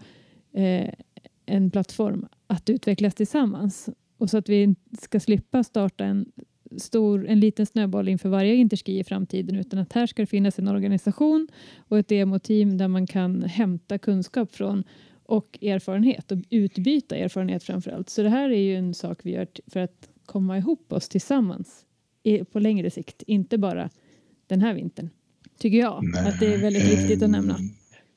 eh, 0.52 0.90
en 1.46 1.70
plattform 1.70 2.26
att 2.46 2.70
utvecklas 2.70 3.14
tillsammans. 3.14 3.88
Och 4.18 4.30
så 4.30 4.38
att 4.38 4.48
vi 4.48 4.74
ska 5.00 5.20
slippa 5.20 5.64
starta 5.64 6.04
en 6.04 6.32
stor, 6.76 7.28
en 7.28 7.40
liten 7.40 7.66
snöboll 7.66 8.08
inför 8.08 8.28
varje 8.28 8.54
Interski 8.54 8.98
i 8.98 9.04
framtiden 9.04 9.56
utan 9.56 9.78
att 9.78 9.92
här 9.92 10.06
ska 10.06 10.22
det 10.22 10.26
finnas 10.26 10.58
en 10.58 10.68
organisation 10.68 11.48
och 11.88 11.98
ett 11.98 12.08
demoteam 12.08 12.78
där 12.78 12.88
man 12.88 13.06
kan 13.06 13.42
hämta 13.42 13.98
kunskap 13.98 14.52
från 14.52 14.84
och 15.30 15.58
erfarenhet 15.62 16.32
och 16.32 16.38
utbyta 16.50 17.16
erfarenhet 17.16 17.62
framför 17.62 17.90
allt. 17.90 18.10
Så 18.10 18.22
det 18.22 18.28
här 18.28 18.50
är 18.50 18.60
ju 18.60 18.76
en 18.76 18.94
sak 18.94 19.20
vi 19.22 19.30
gör 19.30 19.46
för 19.66 19.80
att 19.80 20.09
komma 20.30 20.58
ihop 20.58 20.92
oss 20.92 21.08
tillsammans 21.08 21.84
på 22.52 22.58
längre 22.58 22.90
sikt, 22.90 23.22
inte 23.26 23.58
bara 23.58 23.90
den 24.46 24.60
här 24.60 24.74
vintern. 24.74 25.10
Tycker 25.58 25.78
jag 25.78 26.04
att 26.26 26.40
det 26.40 26.54
är 26.54 26.58
väldigt 26.58 26.98
viktigt 26.98 27.22
att 27.22 27.30
nämna. 27.30 27.56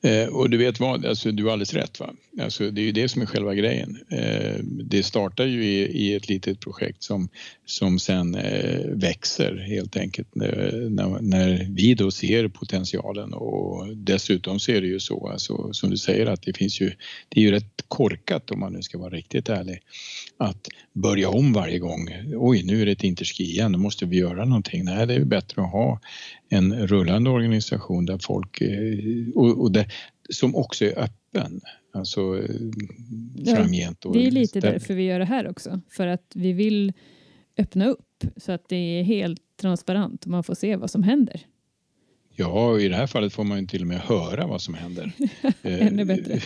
Eh, 0.04 0.26
och 0.26 0.50
du 0.50 0.56
vet 0.56 0.80
vad, 0.80 1.06
alltså, 1.06 1.32
du 1.32 1.44
har 1.44 1.52
alldeles 1.52 1.74
rätt. 1.74 2.00
Va? 2.00 2.10
Alltså, 2.40 2.70
det 2.70 2.80
är 2.80 2.84
ju 2.84 2.92
det 2.92 3.08
som 3.08 3.22
är 3.22 3.26
själva 3.26 3.54
grejen. 3.54 3.98
Eh, 4.10 4.56
det 4.64 5.02
startar 5.02 5.44
ju 5.44 5.64
i, 5.64 5.80
i 5.80 6.14
ett 6.14 6.28
litet 6.28 6.60
projekt 6.60 7.02
som, 7.02 7.28
som 7.66 7.98
sen 7.98 8.34
eh, 8.34 8.80
växer 8.86 9.66
helt 9.68 9.96
enkelt 9.96 10.28
när, 10.34 11.18
när, 11.20 11.66
vi 11.70 11.94
då 11.94 12.10
ser 12.10 12.48
potentialen 12.48 13.34
och 13.34 13.96
dessutom 13.96 14.60
så 14.60 14.72
är 14.72 14.80
det 14.80 14.86
ju 14.86 15.00
så 15.00 15.28
alltså, 15.28 15.72
som 15.72 15.90
du 15.90 15.96
säger 15.96 16.26
att 16.26 16.42
det 16.42 16.56
finns 16.56 16.80
ju, 16.80 16.92
det 17.28 17.40
är 17.40 17.44
ju 17.44 17.50
rätt 17.50 17.84
korkat 17.88 18.50
om 18.50 18.60
man 18.60 18.72
nu 18.72 18.82
ska 18.82 18.98
vara 18.98 19.10
riktigt 19.10 19.48
ärlig 19.48 19.82
att 20.36 20.68
börja 20.92 21.28
om 21.28 21.52
varje 21.52 21.78
gång. 21.78 22.08
Oj, 22.34 22.62
nu 22.64 22.82
är 22.82 22.86
det 22.86 22.92
ett 22.92 23.04
interski 23.04 23.44
igen, 23.44 23.72
nu 23.72 23.78
måste 23.78 24.06
vi 24.06 24.16
göra 24.16 24.44
någonting. 24.44 24.84
Nej, 24.84 25.06
det 25.06 25.14
är 25.14 25.18
ju 25.18 25.24
bättre 25.24 25.62
att 25.62 25.72
ha 25.72 26.00
en 26.54 26.86
rullande 26.86 27.30
organisation 27.30 28.06
där 28.06 28.18
folk 28.18 28.60
eh, 28.60 28.68
och, 29.34 29.60
och 29.62 29.72
det, 29.72 29.86
som 30.30 30.56
också 30.56 30.84
är 30.84 30.98
öppen. 30.98 31.60
Alltså 31.94 32.38
eh, 32.42 33.54
framgent. 33.54 34.04
och 34.04 34.12
Det 34.12 34.26
är 34.26 34.30
lite 34.30 34.60
där- 34.60 34.72
därför 34.72 34.94
vi 34.94 35.02
gör 35.02 35.18
det 35.18 35.24
här 35.24 35.48
också. 35.48 35.80
För 35.90 36.06
att 36.06 36.32
vi 36.34 36.52
vill 36.52 36.92
öppna 37.58 37.86
upp 37.86 38.24
så 38.36 38.52
att 38.52 38.68
det 38.68 38.76
är 38.76 39.02
helt 39.02 39.40
transparent 39.60 40.24
och 40.24 40.30
man 40.30 40.44
får 40.44 40.54
se 40.54 40.76
vad 40.76 40.90
som 40.90 41.02
händer. 41.02 41.40
Ja, 42.36 42.80
i 42.80 42.88
det 42.88 42.96
här 42.96 43.06
fallet 43.06 43.32
får 43.32 43.44
man 43.44 43.60
ju 43.60 43.66
till 43.66 43.80
och 43.80 43.86
med 43.86 43.98
höra 44.00 44.46
vad 44.46 44.62
som 44.62 44.74
händer. 44.74 45.12
Eh, 45.62 45.86
Ännu 45.86 46.04
bättre. 46.04 46.40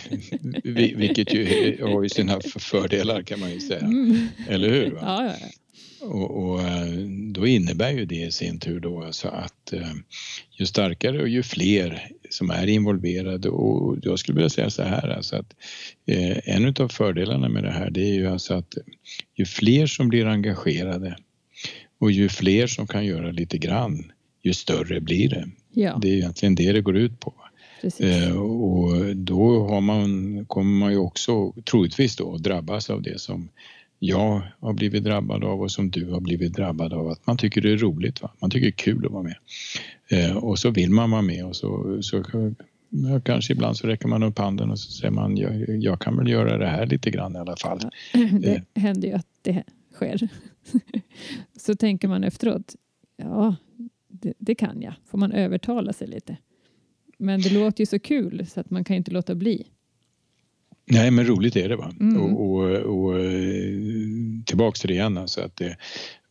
Vi- 0.63 0.93
Vilket 0.95 1.33
ju 1.33 1.45
har 1.81 2.03
ju 2.03 2.09
sina 2.09 2.39
fördelar 2.41 3.21
kan 3.21 3.39
man 3.39 3.51
ju 3.51 3.59
säga. 3.59 3.79
Mm. 3.79 4.27
Eller 4.47 4.69
hur? 4.69 4.91
Va? 4.91 4.99
Ja, 5.01 5.25
ja, 5.25 5.33
ja. 5.41 5.47
Och, 6.01 6.43
och 6.43 6.61
eh, 6.61 6.87
då 7.33 7.47
innebär 7.47 7.91
ju 7.91 8.05
det 8.05 8.15
i 8.25 8.31
sin 8.31 8.59
tur 8.59 8.79
då 8.79 9.03
alltså 9.03 9.27
att 9.27 9.73
eh, 9.73 9.93
ju 10.51 10.65
starkare 10.65 11.21
och 11.21 11.29
ju 11.29 11.43
fler 11.43 12.11
som 12.29 12.49
är 12.49 12.67
involverade 12.67 13.49
och 13.49 13.97
jag 14.01 14.19
skulle 14.19 14.35
vilja 14.35 14.49
säga 14.49 14.69
så 14.69 14.83
här 14.83 15.09
alltså 15.09 15.35
att 15.35 15.55
eh, 16.07 16.55
en 16.55 16.75
av 16.79 16.87
fördelarna 16.87 17.49
med 17.49 17.63
det 17.63 17.71
här 17.71 17.89
det 17.89 18.01
är 18.01 18.13
ju 18.13 18.27
alltså 18.27 18.53
att 18.53 18.77
ju 19.35 19.45
fler 19.45 19.87
som 19.87 20.09
blir 20.09 20.25
engagerade 20.25 21.17
och 21.99 22.11
ju 22.11 22.29
fler 22.29 22.67
som 22.67 22.87
kan 22.87 23.05
göra 23.05 23.31
lite 23.31 23.57
grann 23.57 24.11
ju 24.43 24.53
större 24.53 25.01
blir 25.01 25.29
det. 25.29 25.49
Ja, 25.73 25.99
Det 26.01 26.09
är 26.09 26.13
egentligen 26.13 26.55
det 26.55 26.71
det 26.71 26.81
går 26.81 26.97
ut 26.97 27.19
på. 27.19 27.33
precis. 27.81 28.31
Och 28.31 29.15
då 29.15 29.67
har 29.67 29.81
man, 29.81 30.45
kommer 30.45 30.79
man 30.79 30.91
ju 30.91 30.97
också 30.97 31.51
troligtvis 31.51 32.15
då 32.15 32.37
drabbas 32.37 32.89
av 32.89 33.01
det 33.01 33.19
som 33.21 33.49
jag 33.99 34.41
har 34.59 34.73
blivit 34.73 35.03
drabbad 35.03 35.43
av 35.43 35.61
och 35.61 35.71
som 35.71 35.89
du 35.89 36.11
har 36.11 36.19
blivit 36.19 36.53
drabbad 36.53 36.93
av. 36.93 37.07
Att 37.07 37.27
man 37.27 37.37
tycker 37.37 37.61
det 37.61 37.71
är 37.71 37.77
roligt, 37.77 38.21
va? 38.21 38.31
man 38.39 38.49
tycker 38.49 38.65
det 38.65 38.69
är 38.69 38.71
kul 38.71 39.05
att 39.05 39.11
vara 39.11 39.23
med. 39.23 39.35
Eh, 40.09 40.37
och 40.37 40.59
så 40.59 40.69
vill 40.69 40.91
man 40.91 41.11
vara 41.11 41.21
med 41.21 41.45
och 41.45 41.55
så, 41.55 41.97
så 42.01 42.23
ja, 42.89 43.19
kanske 43.19 43.53
ibland 43.53 43.77
så 43.77 43.87
räcker 43.87 44.07
man 44.07 44.23
upp 44.23 44.37
handen 44.37 44.71
och 44.71 44.79
så 44.79 44.91
säger 44.91 45.11
man 45.11 45.37
jag, 45.37 45.69
jag 45.69 46.01
kan 46.01 46.17
väl 46.17 46.29
göra 46.29 46.57
det 46.57 46.67
här 46.67 46.85
lite 46.85 47.11
grann 47.11 47.35
i 47.35 47.39
alla 47.39 47.55
fall. 47.55 47.79
Det 48.41 48.63
händer 48.75 49.07
ju 49.07 49.13
att 49.13 49.27
det 49.41 49.63
sker. 49.93 50.29
Så 51.57 51.75
tänker 51.75 52.07
man 52.07 52.23
efteråt, 52.23 52.75
ja, 53.17 53.55
det, 54.07 54.33
det 54.37 54.55
kan 54.55 54.81
jag. 54.81 54.93
Får 55.05 55.17
man 55.17 55.31
övertala 55.31 55.93
sig 55.93 56.07
lite. 56.07 56.37
Men 57.17 57.41
det 57.41 57.49
låter 57.49 57.81
ju 57.81 57.85
så 57.85 57.99
kul 57.99 58.47
så 58.47 58.59
att 58.59 58.69
man 58.69 58.83
kan 58.83 58.95
inte 58.95 59.11
låta 59.11 59.35
bli. 59.35 59.67
Nej 60.91 61.11
men 61.11 61.25
roligt 61.25 61.55
är 61.55 61.69
det 61.69 61.75
va. 61.75 61.91
Mm. 61.99 62.21
Och, 62.21 62.41
och, 62.41 62.69
och 62.69 63.19
eh, 63.19 63.73
tillbaks 64.45 64.79
till 64.79 64.87
det 64.87 64.93
igen 64.93 65.17
alltså 65.17 65.41
att 65.41 65.55
det, 65.55 65.77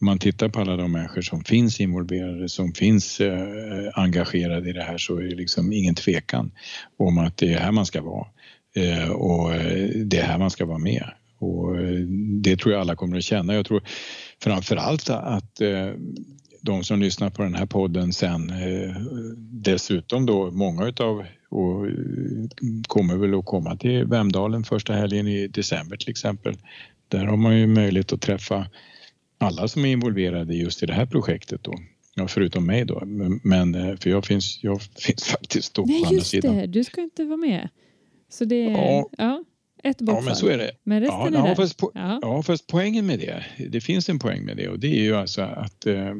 man 0.00 0.18
tittar 0.18 0.48
på 0.48 0.60
alla 0.60 0.76
de 0.76 0.92
människor 0.92 1.22
som 1.22 1.44
finns 1.44 1.80
involverade, 1.80 2.48
som 2.48 2.72
finns 2.72 3.20
eh, 3.20 3.90
engagerade 3.94 4.70
i 4.70 4.72
det 4.72 4.82
här 4.82 4.98
så 4.98 5.16
är 5.16 5.22
det 5.22 5.34
liksom 5.34 5.72
ingen 5.72 5.94
tvekan 5.94 6.50
om 6.98 7.18
att 7.18 7.36
det 7.36 7.52
är 7.52 7.58
här 7.58 7.72
man 7.72 7.86
ska 7.86 8.02
vara. 8.02 8.26
Eh, 8.76 9.10
och 9.10 9.54
eh, 9.54 9.88
det 9.88 10.18
är 10.18 10.24
här 10.24 10.38
man 10.38 10.50
ska 10.50 10.66
vara 10.66 10.78
med. 10.78 11.04
Och 11.38 11.76
eh, 11.76 12.00
det 12.42 12.56
tror 12.56 12.72
jag 12.72 12.80
alla 12.80 12.96
kommer 12.96 13.16
att 13.16 13.24
känna. 13.24 13.54
Jag 13.54 13.66
tror 13.66 13.82
framförallt 14.42 15.10
att 15.10 15.60
eh, 15.60 15.90
de 16.62 16.84
som 16.84 17.00
lyssnar 17.00 17.30
på 17.30 17.42
den 17.42 17.54
här 17.54 17.66
podden 17.66 18.12
sen 18.12 18.52
dessutom 19.36 20.26
då 20.26 20.50
många 20.50 20.86
utav 20.86 21.24
och 21.48 21.86
eh, 21.86 21.92
kommer 22.88 23.16
väl 23.16 23.34
att 23.34 23.44
komma 23.44 23.76
till 23.76 24.04
Vemdalen 24.04 24.64
första 24.64 24.92
helgen 24.92 25.28
i 25.28 25.46
december 25.48 25.96
till 25.96 26.10
exempel. 26.10 26.54
Där 27.08 27.24
har 27.24 27.36
man 27.36 27.58
ju 27.58 27.66
möjlighet 27.66 28.12
att 28.12 28.20
träffa 28.20 28.66
alla 29.38 29.68
som 29.68 29.84
är 29.84 29.88
involverade 29.92 30.54
just 30.54 30.82
i 30.82 30.86
det 30.86 30.92
här 30.94 31.06
projektet 31.06 31.62
då. 31.64 31.74
Ja, 32.14 32.28
förutom 32.28 32.66
mig 32.66 32.84
då. 32.84 33.02
Men, 33.42 33.74
eh, 33.74 33.96
för 33.96 34.10
jag 34.10 34.24
finns, 34.26 34.58
jag 34.62 34.82
finns 34.98 35.24
faktiskt 35.24 35.74
då 35.74 35.82
på 35.82 35.88
Nej, 35.88 36.02
andra 36.04 36.14
just 36.14 36.26
sidan. 36.30 36.56
det. 36.56 36.66
Du 36.66 36.84
ska 36.84 37.00
inte 37.00 37.24
vara 37.24 37.36
med. 37.36 37.68
Så 38.30 38.44
det 38.44 38.56
är 38.64 38.70
Ja. 38.70 39.08
ja, 39.18 39.44
ett 39.82 39.98
bortfall. 39.98 40.22
Ja, 40.24 40.26
men 40.26 40.36
så 40.36 40.48
är 40.48 40.58
det. 40.58 40.70
Men 40.84 41.02
Ja, 41.02 41.08
resten 41.08 41.34
är 41.34 41.38
ja, 41.38 41.46
där. 41.46 41.54
fast, 41.54 41.80
po- 41.80 41.90
Ja. 41.94 42.18
ja, 42.22 42.42
fast 42.42 42.66
poängen 42.66 43.06
med 43.06 43.18
det, 43.18 43.44
det 43.68 43.80
finns 43.80 44.08
en 44.08 44.18
poäng 44.18 44.44
med 44.44 44.56
det 44.56 44.68
och 44.68 44.78
det 44.78 44.98
är 44.98 45.02
ju 45.02 45.16
alltså 45.16 45.42
att 45.42 45.86
eh, 45.86 46.14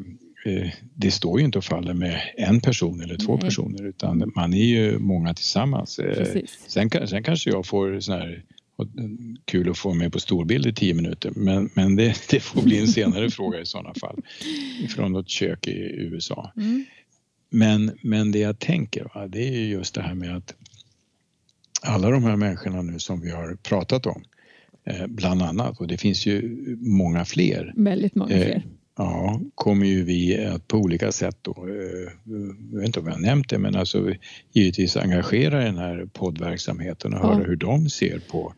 det 0.94 1.10
står 1.10 1.38
ju 1.38 1.44
inte 1.44 1.58
och 1.58 1.64
faller 1.64 1.94
med 1.94 2.20
en 2.36 2.60
person 2.60 3.00
eller 3.00 3.16
två 3.16 3.32
Nej. 3.32 3.40
personer 3.40 3.82
utan 3.82 4.32
man 4.34 4.54
är 4.54 4.64
ju 4.64 4.98
många 4.98 5.34
tillsammans. 5.34 5.98
Eh, 5.98 6.14
Precis. 6.14 6.58
Sen, 6.66 6.90
sen 7.08 7.22
kanske 7.22 7.50
jag 7.50 7.66
får 7.66 8.00
sån 8.00 8.14
här 8.14 8.44
eh, 8.78 8.86
kul 9.44 9.70
att 9.70 9.78
få 9.78 9.94
med 9.94 10.12
på 10.12 10.20
storbild 10.20 10.66
i 10.66 10.74
tio 10.74 10.94
minuter 10.94 11.32
men, 11.36 11.70
men 11.74 11.96
det, 11.96 12.14
det 12.30 12.40
får 12.40 12.62
bli 12.62 12.78
en 12.78 12.88
senare 12.88 13.30
fråga 13.38 13.60
i 13.60 13.66
sådana 13.66 13.94
fall 13.94 14.22
från 14.88 15.12
något 15.12 15.28
kök 15.28 15.66
i 15.66 15.78
USA. 15.96 16.52
Mm. 16.56 16.84
Men, 17.50 17.98
men 18.02 18.32
det 18.32 18.38
jag 18.38 18.58
tänker 18.58 19.10
va, 19.14 19.28
det 19.28 19.48
är 19.48 19.52
ju 19.52 19.66
just 19.66 19.94
det 19.94 20.02
här 20.02 20.14
med 20.14 20.36
att 20.36 20.54
alla 21.82 22.10
de 22.10 22.24
här 22.24 22.36
människorna 22.36 22.82
nu 22.82 22.98
som 22.98 23.20
vi 23.20 23.30
har 23.30 23.54
pratat 23.54 24.06
om 24.06 24.22
eh, 24.84 25.06
bland 25.06 25.42
annat 25.42 25.80
och 25.80 25.86
det 25.86 25.96
finns 25.96 26.26
ju 26.26 26.58
många 26.80 27.24
fler 27.24 27.72
Väldigt 27.76 28.14
många 28.14 28.34
Eh, 28.34 28.44
fler. 28.44 28.62
Ja, 29.00 29.40
kommer 29.54 29.86
ju 29.86 30.04
vi 30.04 30.44
att 30.46 30.68
på 30.68 30.76
olika 30.76 31.12
sätt 31.12 31.36
då, 31.42 31.50
eh, 31.68 32.12
jag 32.72 32.78
vet 32.78 32.86
inte 32.86 33.00
om 33.00 33.06
jag 33.06 33.12
har 33.12 33.20
nämnt 33.20 33.48
det, 33.48 33.58
men 33.58 33.76
alltså 33.76 34.14
givetvis 34.52 34.96
engagera 34.96 35.64
den 35.64 35.76
här 35.78 36.08
poddverksamheten 36.12 37.14
och 37.14 37.20
Ja. 37.24 37.34
höra 37.34 37.44
hur 37.44 37.56
de 37.56 37.90
ser 37.90 38.18
på 38.18 38.54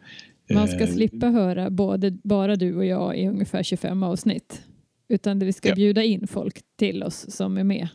Man 0.52 0.68
ska 0.68 0.80
eh, 0.80 0.92
slippa 0.94 1.26
höra 1.26 1.70
både, 1.70 2.10
bara 2.10 2.56
du 2.56 2.76
och 2.76 2.84
jag 2.84 3.18
i 3.18 3.26
ungefär 3.26 3.62
25 3.62 4.02
avsnitt. 4.02 4.62
Utan 5.08 5.38
vi 5.38 5.52
ska 5.52 5.68
Ja. 5.68 5.74
bjuda 5.74 6.02
in 6.04 6.26
folk 6.26 6.54
till 6.78 7.02
oss 7.02 7.30
som 7.36 7.56
är 7.58 7.64
med. 7.64 7.88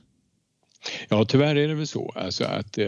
Ja, 1.10 1.26
tyvärr 1.26 1.56
är 1.56 1.68
det 1.68 1.74
väl 1.76 1.88
så 1.88 2.10
alltså 2.16 2.44
att 2.44 2.78
eh, 2.78 2.88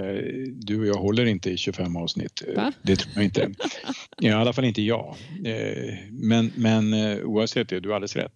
du 0.55 0.79
och 0.79 0.87
jag 0.87 0.93
håller 1.01 1.25
inte 1.25 1.49
i 1.51 1.57
25 1.57 1.95
avsnitt. 1.97 2.43
Eh, 2.47 2.55
Va? 2.55 2.71
Det 2.81 2.95
tror 2.95 3.11
jag 3.15 3.23
inte. 3.23 3.49
I 4.21 4.29
alla 4.29 4.53
fall 4.53 4.65
inte 4.65 4.81
jag. 4.81 5.15
Eh, 5.45 5.93
men 6.11 6.51
men 6.55 6.93
eh, 6.93 7.17
oavsett 7.25 7.69
det, 7.69 7.79
du 7.79 7.89
har 7.89 7.95
alldeles 7.95 8.15
rätt. 8.15 8.33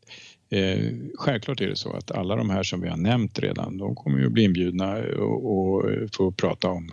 Eh, 0.51 0.93
självklart 1.15 1.61
är 1.61 1.67
det 1.67 1.75
så 1.75 1.93
att 1.93 2.11
alla 2.11 2.35
de 2.35 2.49
här 2.49 2.63
som 2.63 2.81
vi 2.81 2.89
har 2.89 2.97
nämnt 2.97 3.39
redan, 3.39 3.77
de 3.77 3.95
kommer 3.95 4.19
ju 4.19 4.25
att 4.25 4.31
bli 4.31 4.43
inbjudna 4.43 4.97
och, 5.19 5.57
och 5.57 5.85
få 6.13 6.31
prata 6.31 6.69
om 6.69 6.91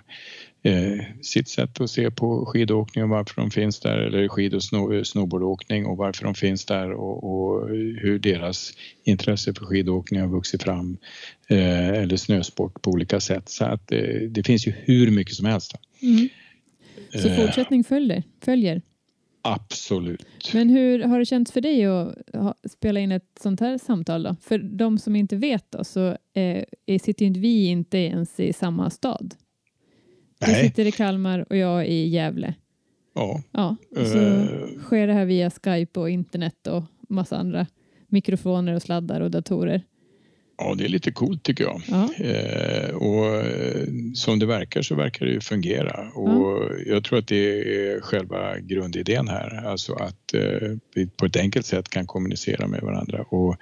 eh, 0.62 1.04
sitt 1.22 1.48
sätt 1.48 1.80
att 1.80 1.90
se 1.90 2.10
på 2.10 2.46
skidåkning 2.46 3.04
och 3.04 3.10
varför 3.10 3.40
de 3.40 3.50
finns 3.50 3.80
där 3.80 3.98
eller 3.98 4.28
skid 4.28 4.54
och 4.54 4.62
sno, 4.62 5.04
snowboardåkning 5.04 5.86
och 5.86 5.96
varför 5.96 6.24
de 6.24 6.34
finns 6.34 6.64
där 6.64 6.92
och, 6.92 7.24
och 7.24 7.68
hur 8.00 8.18
deras 8.18 8.72
intresse 9.04 9.54
för 9.54 9.64
skidåkning 9.64 10.20
har 10.20 10.28
vuxit 10.28 10.62
fram 10.62 10.98
eh, 11.48 11.88
eller 11.88 12.16
snösport 12.16 12.82
på 12.82 12.90
olika 12.90 13.20
sätt. 13.20 13.48
Så 13.48 13.64
att 13.64 13.92
eh, 13.92 14.20
det 14.28 14.46
finns 14.46 14.66
ju 14.66 14.72
hur 14.76 15.10
mycket 15.10 15.34
som 15.34 15.46
helst. 15.46 15.74
Mm. 16.02 16.28
Så 17.22 17.28
Eh, 17.28 17.36
fortsättning 17.36 17.84
följer. 17.84 18.22
följer. 18.44 18.82
Absolut. 19.42 20.26
Men 20.54 20.68
hur 20.70 21.02
har 21.02 21.18
det 21.18 21.24
känts 21.24 21.52
för 21.52 21.60
dig 21.60 21.84
att 21.84 22.14
ha, 22.32 22.54
spela 22.70 23.00
in 23.00 23.12
ett 23.12 23.38
sånt 23.40 23.60
här 23.60 23.78
samtal 23.78 24.22
då? 24.22 24.36
För 24.40 24.58
de 24.58 24.98
som 24.98 25.16
inte 25.16 25.36
vet 25.36 25.70
då 25.70 25.84
så 25.84 26.16
eh, 26.34 26.98
sitter 27.00 27.22
ju 27.22 27.26
inte 27.26 27.40
vi 27.40 27.66
inte 27.66 27.98
ens 27.98 28.40
i 28.40 28.52
samma 28.52 28.90
stad. 28.90 29.34
Du 30.38 30.52
Nej, 30.52 30.64
sitter 30.68 30.86
i 30.86 30.92
Kalmar 30.92 31.44
och 31.50 31.56
jag 31.56 31.88
i 31.88 32.08
Gävle. 32.08 32.54
ja. 33.14 33.42
Ja, 33.52 33.76
och 34.00 34.06
så 34.06 34.18
Eh, 34.18 34.78
sker 34.82 35.06
det 35.06 35.12
här 35.12 35.24
via 35.24 35.50
Skype 35.50 36.00
och 36.00 36.10
internet 36.10 36.66
och 36.66 36.82
massa 37.08 37.36
andra 37.36 37.66
mikrofoner 38.06 38.74
och 38.74 38.82
sladdar 38.82 39.20
och 39.20 39.30
datorer. 39.30 39.82
Ja, 40.58 40.74
det 40.74 40.84
är 40.84 40.88
lite 40.88 41.12
coolt 41.12 41.42
tycker 41.42 41.64
jag. 41.64 41.82
Ja, 41.88 42.08
Eh, 42.18 42.94
och 42.94 43.26
eh, 43.36 43.84
som 44.14 44.38
det 44.38 44.46
verkar 44.46 44.82
så 44.82 44.94
verkar 44.94 45.26
det 45.26 45.32
ju 45.32 45.40
fungera 45.40 46.10
och 46.10 46.70
jag 46.86 47.04
tror 47.04 47.18
att 47.18 47.26
det 47.26 47.60
är 47.60 48.00
själva 48.00 48.58
grundidén 48.58 49.28
här, 49.28 49.66
alltså 49.66 49.94
att 49.94 50.34
eh, 50.34 50.76
vi 50.94 51.06
på 51.06 51.26
ett 51.26 51.36
enkelt 51.36 51.66
sätt 51.66 51.88
kan 51.88 52.06
kommunicera 52.06 52.66
med 52.66 52.80
varandra 52.80 53.22
och 53.22 53.56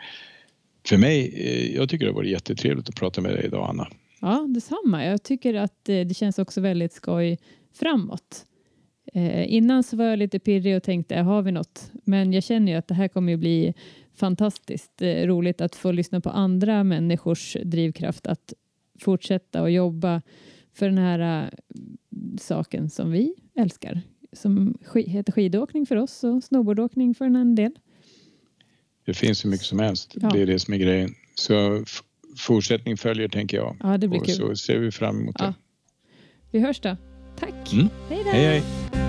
för 0.88 0.96
mig, 0.96 1.34
eh, 1.36 1.76
jag 1.76 1.88
tycker 1.88 2.04
det 2.04 2.10
har 2.10 2.16
varit 2.16 2.30
jättetrevligt 2.30 2.88
att 2.88 2.94
prata 2.94 3.20
med 3.20 3.32
dig 3.32 3.44
idag 3.44 3.68
Anna. 3.70 3.88
ja 4.20 4.46
detsamma. 4.48 5.04
Jag 5.04 5.22
tycker 5.22 5.54
att 5.54 5.84
det 5.84 6.16
känns 6.16 6.38
också 6.38 6.60
väldigt 6.60 6.92
skoj 6.92 7.38
framåt. 7.78 8.44
Eh, 9.12 9.52
innan 9.54 9.82
så 9.82 9.96
var 9.96 10.04
jag 10.04 10.18
lite 10.18 10.38
pirrig 10.38 10.76
och 10.76 10.82
tänkte, 10.82 11.16
har 11.16 11.42
vi 11.42 11.52
något? 11.52 11.90
Men 12.04 12.32
jag 12.32 12.42
känner 12.42 12.72
ju 12.72 12.78
att 12.78 12.88
det 12.88 12.94
här 12.94 13.08
kommer 13.08 13.32
ju 13.32 13.36
bli 13.38 13.74
fantastiskt 14.14 15.02
eh, 15.02 15.26
roligt 15.26 15.60
att 15.60 15.74
få 15.74 15.92
lyssna 15.92 16.20
på 16.20 16.30
andra 16.30 16.84
människors 16.84 17.56
drivkraft 17.64 18.26
att 18.26 18.52
fortsätta 19.00 19.62
och 19.62 19.70
jobba 19.70 20.22
för 20.74 20.86
den 20.86 20.98
här 20.98 21.42
eh, 21.44 21.48
saken 22.40 22.90
som 22.90 23.10
vi 23.10 23.34
älskar. 23.56 24.00
Som 24.32 24.74
sk- 24.74 25.08
heter 25.08 25.32
skidåkning 25.32 25.86
för 25.86 25.96
oss 25.96 26.24
och 26.24 26.44
snowboardåkning 26.44 27.14
för 27.14 27.24
en 27.24 27.54
del. 27.54 27.72
Det 29.04 29.14
finns 29.14 29.44
hur 29.44 29.50
mycket 29.50 29.66
som 29.66 29.78
helst, 29.78 30.12
Ja. 30.20 30.30
det 30.32 30.42
är 30.42 30.46
det 30.46 30.58
som 30.58 30.74
är 30.74 30.78
grejen. 30.78 31.10
Så 31.34 31.84
fortsättning 32.38 32.96
följer 32.96 33.28
tänker 33.28 33.56
jag 33.56 33.76
Ja, 33.80 33.98
det 33.98 34.08
blir 34.08 34.20
och 34.20 34.26
kul. 34.26 34.34
så 34.34 34.56
ser 34.56 34.78
vi 34.78 34.90
fram 34.90 35.20
emot 35.20 35.38
det. 35.38 35.44
Ja. 35.44 35.54
Vi 36.50 36.60
hörs 36.60 36.80
då. 36.80 36.96
Tack. 37.36 37.72
Mm. 37.72 37.90
Hej. 38.08 38.24
Hej 38.24 38.44
hej! 38.44 39.05